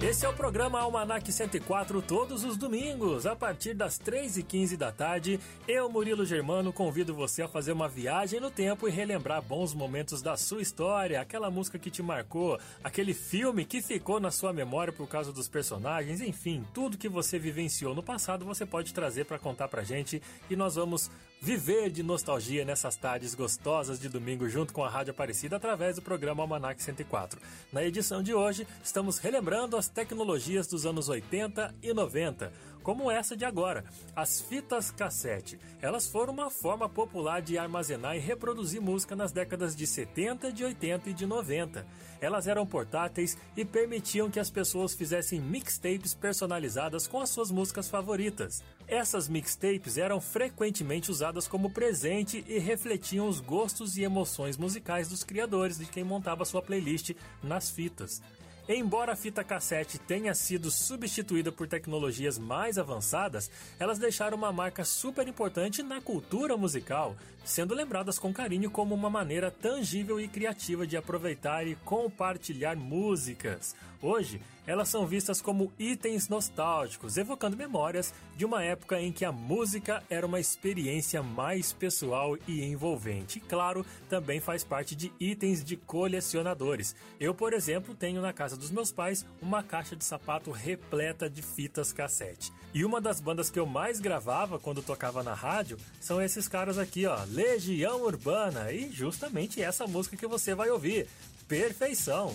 [0.00, 5.38] Esse é o programa Almanac 104, todos os domingos, a partir das 3h15 da tarde.
[5.68, 10.20] Eu, Murilo Germano, convido você a fazer uma viagem no tempo e relembrar bons momentos
[10.20, 14.92] da sua história, aquela música que te marcou, aquele filme que ficou na sua memória
[14.92, 19.38] por causa dos personagens, enfim, tudo que você vivenciou no passado você pode trazer para
[19.38, 20.20] contar pra gente
[20.50, 21.12] e nós vamos
[21.42, 26.02] viver de nostalgia nessas tardes gostosas de domingo junto com a Rádio Aparecida através do
[26.02, 27.40] programa Almanac 104.
[27.72, 32.52] Na edição de hoje, estamos relembrando as tecnologias dos anos 80 e 90,
[32.82, 33.84] como essa de agora,
[34.14, 35.58] as fitas cassete.
[35.80, 40.64] Elas foram uma forma popular de armazenar e reproduzir música nas décadas de 70, de
[40.64, 41.86] 80 e de 90.
[42.20, 47.88] Elas eram portáteis e permitiam que as pessoas fizessem mixtapes personalizadas com as suas músicas
[47.88, 48.62] favoritas.
[48.86, 55.24] Essas mixtapes eram frequentemente usadas como presente e refletiam os gostos e emoções musicais dos
[55.24, 58.22] criadores de quem montava sua playlist nas fitas.
[58.68, 64.84] Embora a fita cassete tenha sido substituída por tecnologias mais avançadas, elas deixaram uma marca
[64.84, 70.86] super importante na cultura musical, sendo lembradas com carinho como uma maneira tangível e criativa
[70.86, 73.74] de aproveitar e compartilhar músicas.
[74.00, 79.32] Hoje, elas são vistas como itens nostálgicos, evocando memórias de uma época em que a
[79.32, 83.38] música era uma experiência mais pessoal e envolvente.
[83.38, 86.94] E, claro, também faz parte de itens de colecionadores.
[87.20, 91.42] Eu, por exemplo, tenho na casa dos meus pais uma caixa de sapato repleta de
[91.42, 92.52] fitas cassete.
[92.74, 96.78] E uma das bandas que eu mais gravava quando tocava na rádio são esses caras
[96.78, 101.08] aqui, ó, Legião Urbana, e justamente essa música que você vai ouvir,
[101.48, 102.34] Perfeição.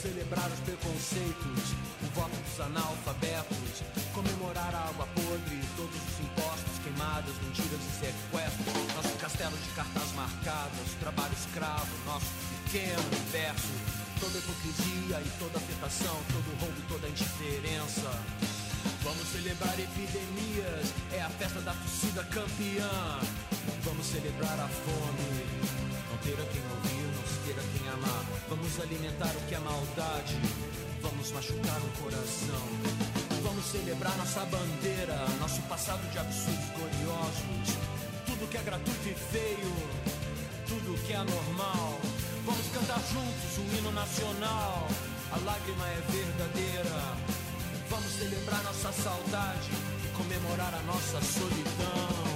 [0.00, 3.84] Celebrar os preconceitos, o voto dos analfabetos.
[4.14, 8.94] Comemorar a água podre, todos os impostos, queimadas, mentiras e sequestros.
[8.96, 12.32] Nosso castelo de cartas marcadas, trabalho escravo, nosso
[12.64, 13.68] pequeno universo.
[14.20, 18.49] Toda hipocrisia e toda afetação, todo roubo e toda indiferença.
[19.02, 23.18] Vamos celebrar epidemias, é a festa da torcida campeã.
[23.82, 25.46] Vamos celebrar a fome,
[26.10, 28.24] não ter a quem ouvir, não se ter a quem amar.
[28.48, 30.36] Vamos alimentar o que é maldade,
[31.00, 32.68] vamos machucar o coração.
[33.42, 37.78] Vamos celebrar nossa bandeira, nosso passado de absurdos gloriosos.
[38.26, 39.74] Tudo que é gratuito e feio,
[40.68, 41.98] tudo que é anormal.
[42.44, 44.88] Vamos cantar juntos o hino nacional,
[45.32, 47.39] a lágrima é verdadeira.
[47.90, 49.68] Vamos celebrar nossa saudade
[50.04, 52.30] e comemorar a nossa solidão.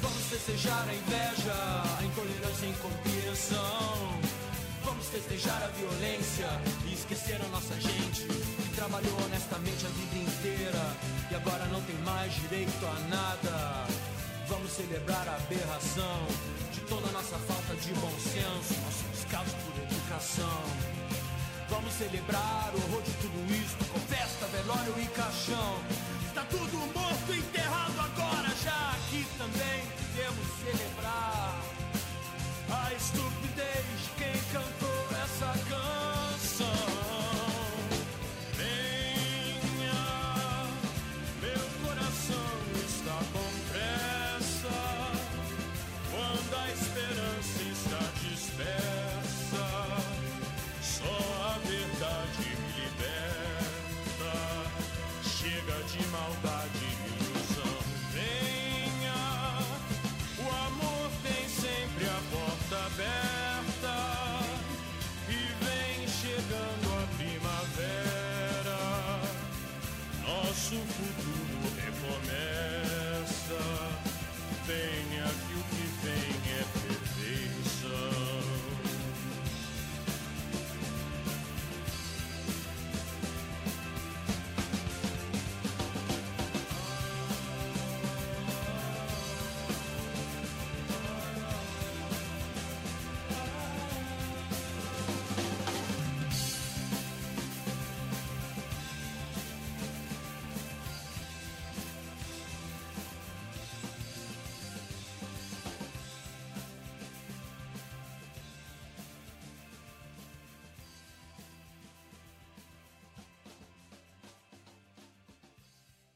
[0.00, 1.52] Vamos festejar a inveja,
[1.98, 4.20] a intolerância e a incompreensão.
[4.82, 6.48] Vamos festejar a violência
[6.88, 10.96] e esquecer a nossa gente que trabalhou honestamente a vida inteira
[11.30, 14.19] e agora não tem mais direito a nada.
[14.50, 16.26] Vamos celebrar a aberração
[16.72, 20.62] de toda nossa falta de bom senso, nosso descaso por educação.
[21.68, 25.78] Vamos celebrar o horror de tudo isso com festa, velório e caixão.
[26.26, 31.62] Está tudo morto, enterrado agora, já aqui também devemos celebrar
[32.70, 33.29] a estupidez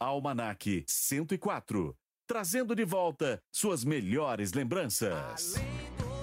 [0.05, 5.55] Almanac 104, trazendo de volta suas melhores lembranças.
[5.57, 6.14] Além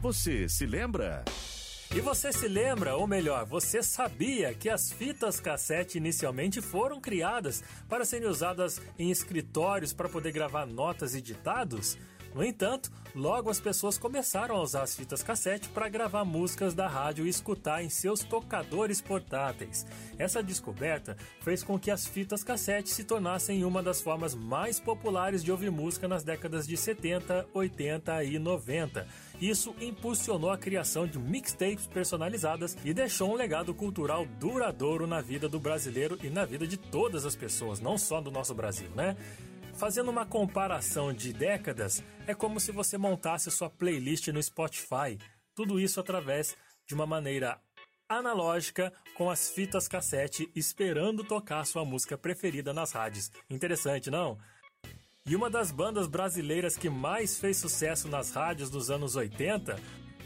[0.00, 1.24] Você se lembra?
[1.94, 7.64] E você se lembra, ou melhor, você sabia que as fitas cassete inicialmente foram criadas
[7.88, 11.96] para serem usadas em escritórios para poder gravar notas e ditados?
[12.36, 16.86] No entanto, logo as pessoas começaram a usar as fitas cassete para gravar músicas da
[16.86, 19.86] rádio e escutar em seus tocadores portáteis.
[20.18, 25.42] Essa descoberta fez com que as fitas cassete se tornassem uma das formas mais populares
[25.42, 29.08] de ouvir música nas décadas de 70, 80 e 90.
[29.40, 35.46] Isso impulsionou a criação de mixtapes personalizadas e deixou um legado cultural duradouro na vida
[35.48, 39.16] do brasileiro e na vida de todas as pessoas, não só do nosso Brasil, né?
[39.74, 45.18] Fazendo uma comparação de décadas, é como se você montasse sua playlist no Spotify.
[45.54, 46.56] Tudo isso através
[46.86, 47.60] de uma maneira
[48.08, 53.30] analógica com as fitas cassete esperando tocar sua música preferida nas rádios.
[53.50, 54.38] Interessante, não?
[55.26, 59.76] E uma das bandas brasileiras que mais fez sucesso nas rádios dos anos 80,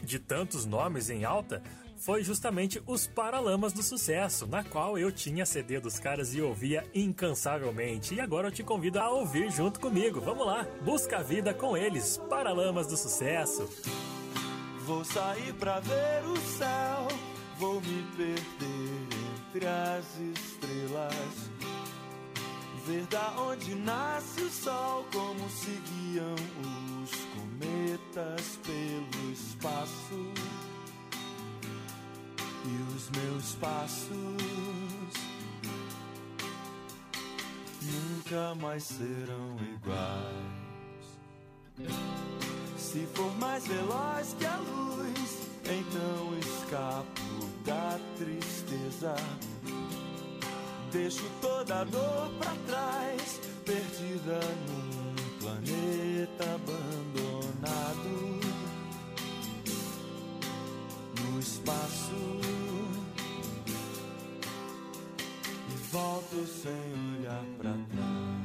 [0.02, 1.62] de tantos nomes em alta,
[1.97, 6.85] foi justamente os Paralamas do Sucesso, na qual eu tinha CD dos caras e ouvia
[6.94, 8.14] incansavelmente.
[8.14, 10.20] E agora eu te convido a ouvir junto comigo.
[10.20, 13.68] Vamos lá, busca a vida com eles, Paralamas do Sucesso.
[14.85, 17.09] Vou sair pra ver o céu,
[17.59, 18.40] vou me perder
[19.55, 21.59] entre as estrelas.
[22.86, 26.35] Ver da onde nasce o sol, como se guiam
[27.02, 30.32] os cometas pelo espaço.
[32.65, 34.11] E os meus passos
[37.82, 40.70] nunca mais serão iguais.
[42.77, 49.15] Se for mais veloz que a luz, então escapo da tristeza.
[50.92, 58.40] Deixo toda dor pra trás, perdida num planeta abandonado.
[61.20, 62.40] No espaço,
[65.68, 68.40] e volto sem olhar pra trás.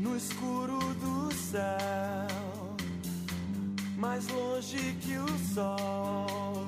[0.00, 2.76] No escuro do céu,
[3.96, 6.66] mais longe que o sol.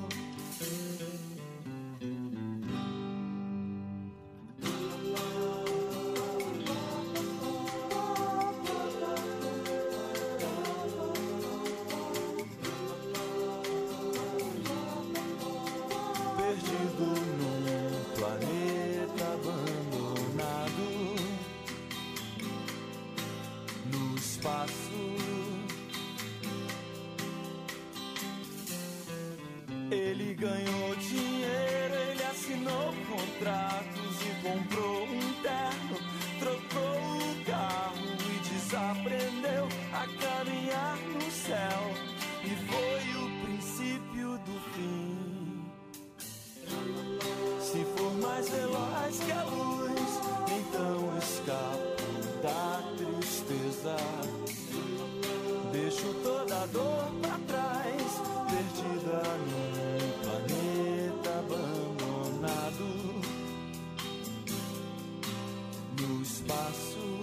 [65.99, 67.21] No espaço,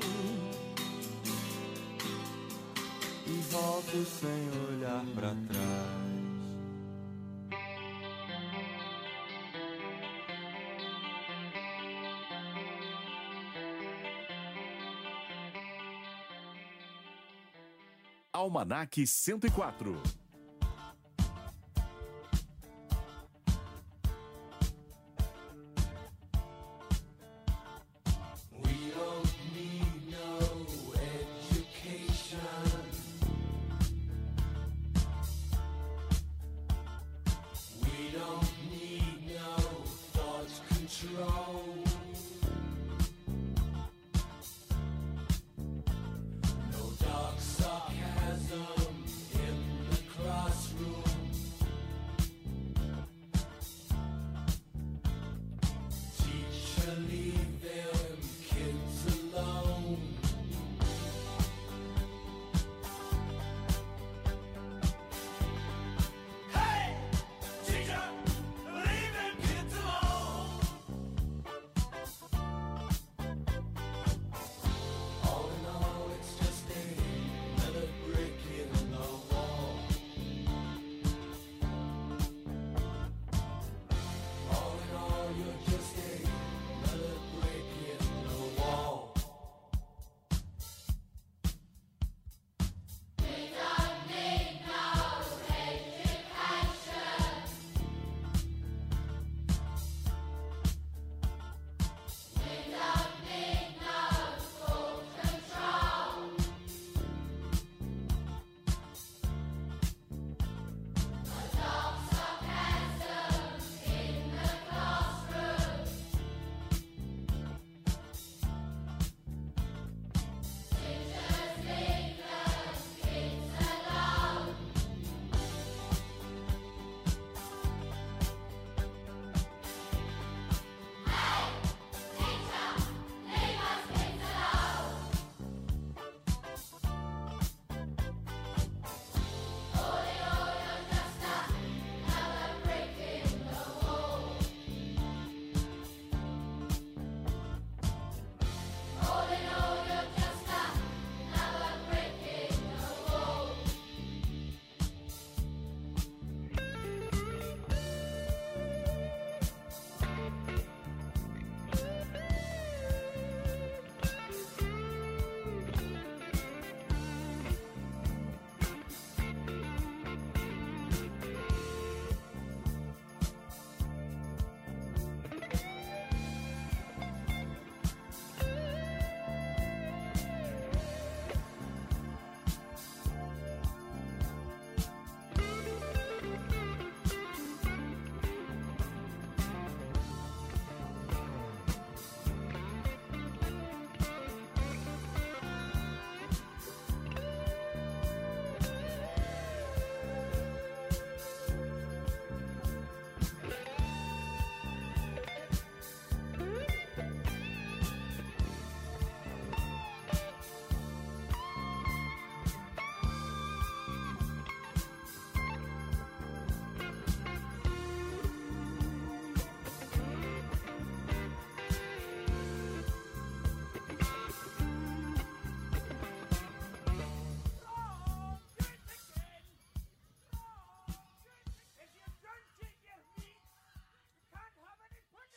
[3.27, 6.17] e volto sem olhar pra trás.
[18.33, 20.26] Almanac 104.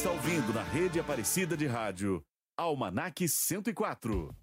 [0.00, 2.24] está ouvindo na rede Aparecida de Rádio
[2.56, 4.34] Almanac 104.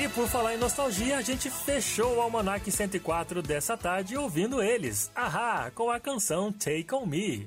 [0.00, 5.10] E por falar em nostalgia, a gente fechou o Almanac 104 dessa tarde ouvindo eles,
[5.12, 7.44] Ahá, com a canção Take On Me.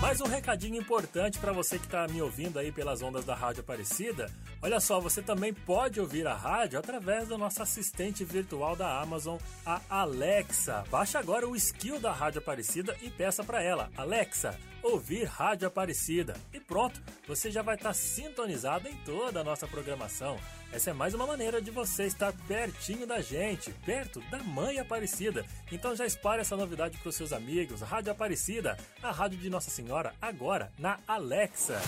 [0.00, 3.62] Mais um recadinho importante para você que está me ouvindo aí pelas ondas da Rádio
[3.62, 4.30] Aparecida.
[4.62, 9.36] Olha só, você também pode ouvir a rádio através do nosso assistente virtual da Amazon,
[9.64, 10.84] a Alexa.
[10.88, 16.34] Baixe agora o skill da Rádio Aparecida e peça para ela, Alexa, ouvir Rádio Aparecida.
[16.52, 20.38] E pronto, você já vai estar sintonizado em toda a nossa programação.
[20.72, 25.44] Essa é mais uma maneira de você estar pertinho da gente, perto da Mãe Aparecida.
[25.70, 27.80] Então já espalhe essa novidade para os seus amigos.
[27.80, 31.80] Rádio Aparecida, a rádio de Nossa Senhora, agora na Alexa.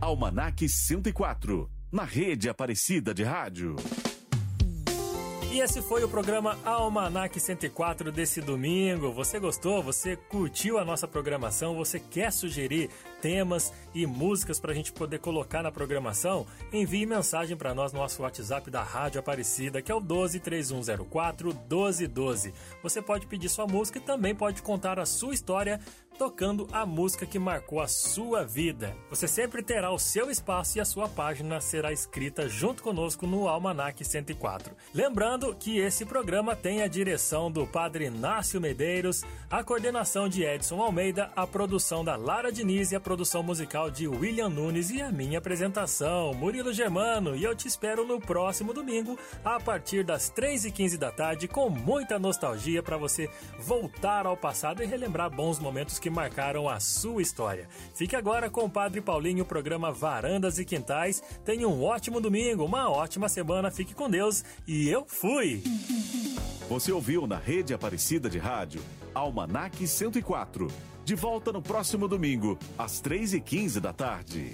[0.00, 3.76] Almanac 104, na rede Aparecida de Rádio.
[5.52, 9.12] E esse foi o programa Almanac 104 desse domingo.
[9.12, 9.82] Você gostou?
[9.82, 11.76] Você curtiu a nossa programação?
[11.76, 12.88] Você quer sugerir
[13.22, 16.44] temas e músicas para a gente poder colocar na programação?
[16.72, 22.52] Envie mensagem para nós no nosso WhatsApp da Rádio Aparecida, que é o 123104 1212.
[22.82, 25.80] Você pode pedir sua música e também pode contar a sua história
[26.18, 28.94] tocando a música que marcou a sua vida.
[29.10, 33.48] Você sempre terá o seu espaço e a sua página será escrita junto conosco no
[33.48, 34.74] Almanac 104.
[34.94, 40.80] Lembrando que esse programa tem a direção do Padre Inácio Medeiros, a coordenação de Edson
[40.80, 45.12] Almeida, a produção da Lara Diniz e a produção musical de William Nunes e a
[45.12, 47.36] minha apresentação, Murilo Germano.
[47.36, 52.18] E eu te espero no próximo domingo, a partir das 3h15 da tarde, com muita
[52.18, 53.28] nostalgia para você
[53.58, 57.68] voltar ao passado e relembrar bons momentos que marcaram a sua história.
[57.94, 61.22] Fique agora com o Padre Paulinho, o programa Varandas e Quintais.
[61.44, 65.62] Tenha um ótimo domingo, uma ótima semana, fique com Deus e eu fui!
[66.66, 68.80] Você ouviu na rede Aparecida de Rádio
[69.14, 70.91] Almanac 104.
[71.04, 74.52] De volta no próximo domingo, às 3h15 da tarde.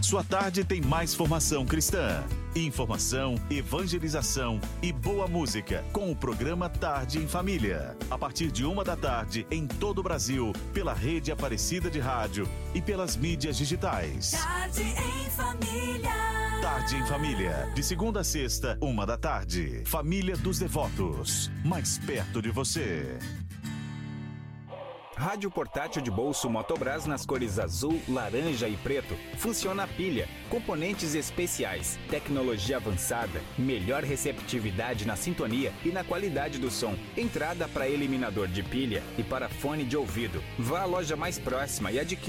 [0.00, 2.22] Sua tarde tem mais formação cristã,
[2.54, 7.96] informação, evangelização e boa música com o programa Tarde em Família.
[8.10, 12.48] A partir de uma da tarde em todo o Brasil, pela rede Aparecida de Rádio
[12.74, 14.32] e pelas mídias digitais.
[14.32, 16.34] Tarde em família.
[16.60, 19.82] Tarde em Família, de segunda a sexta, uma da tarde.
[19.84, 23.18] Família dos Devotos, mais perto de você.
[25.16, 29.16] Rádio portátil de bolso Motobras nas cores azul, laranja e preto.
[29.36, 36.68] Funciona a pilha, componentes especiais, tecnologia avançada, melhor receptividade na sintonia e na qualidade do
[36.68, 36.96] som.
[37.16, 40.42] Entrada para eliminador de pilha e para fone de ouvido.
[40.58, 42.24] Vá à loja mais próxima e adquira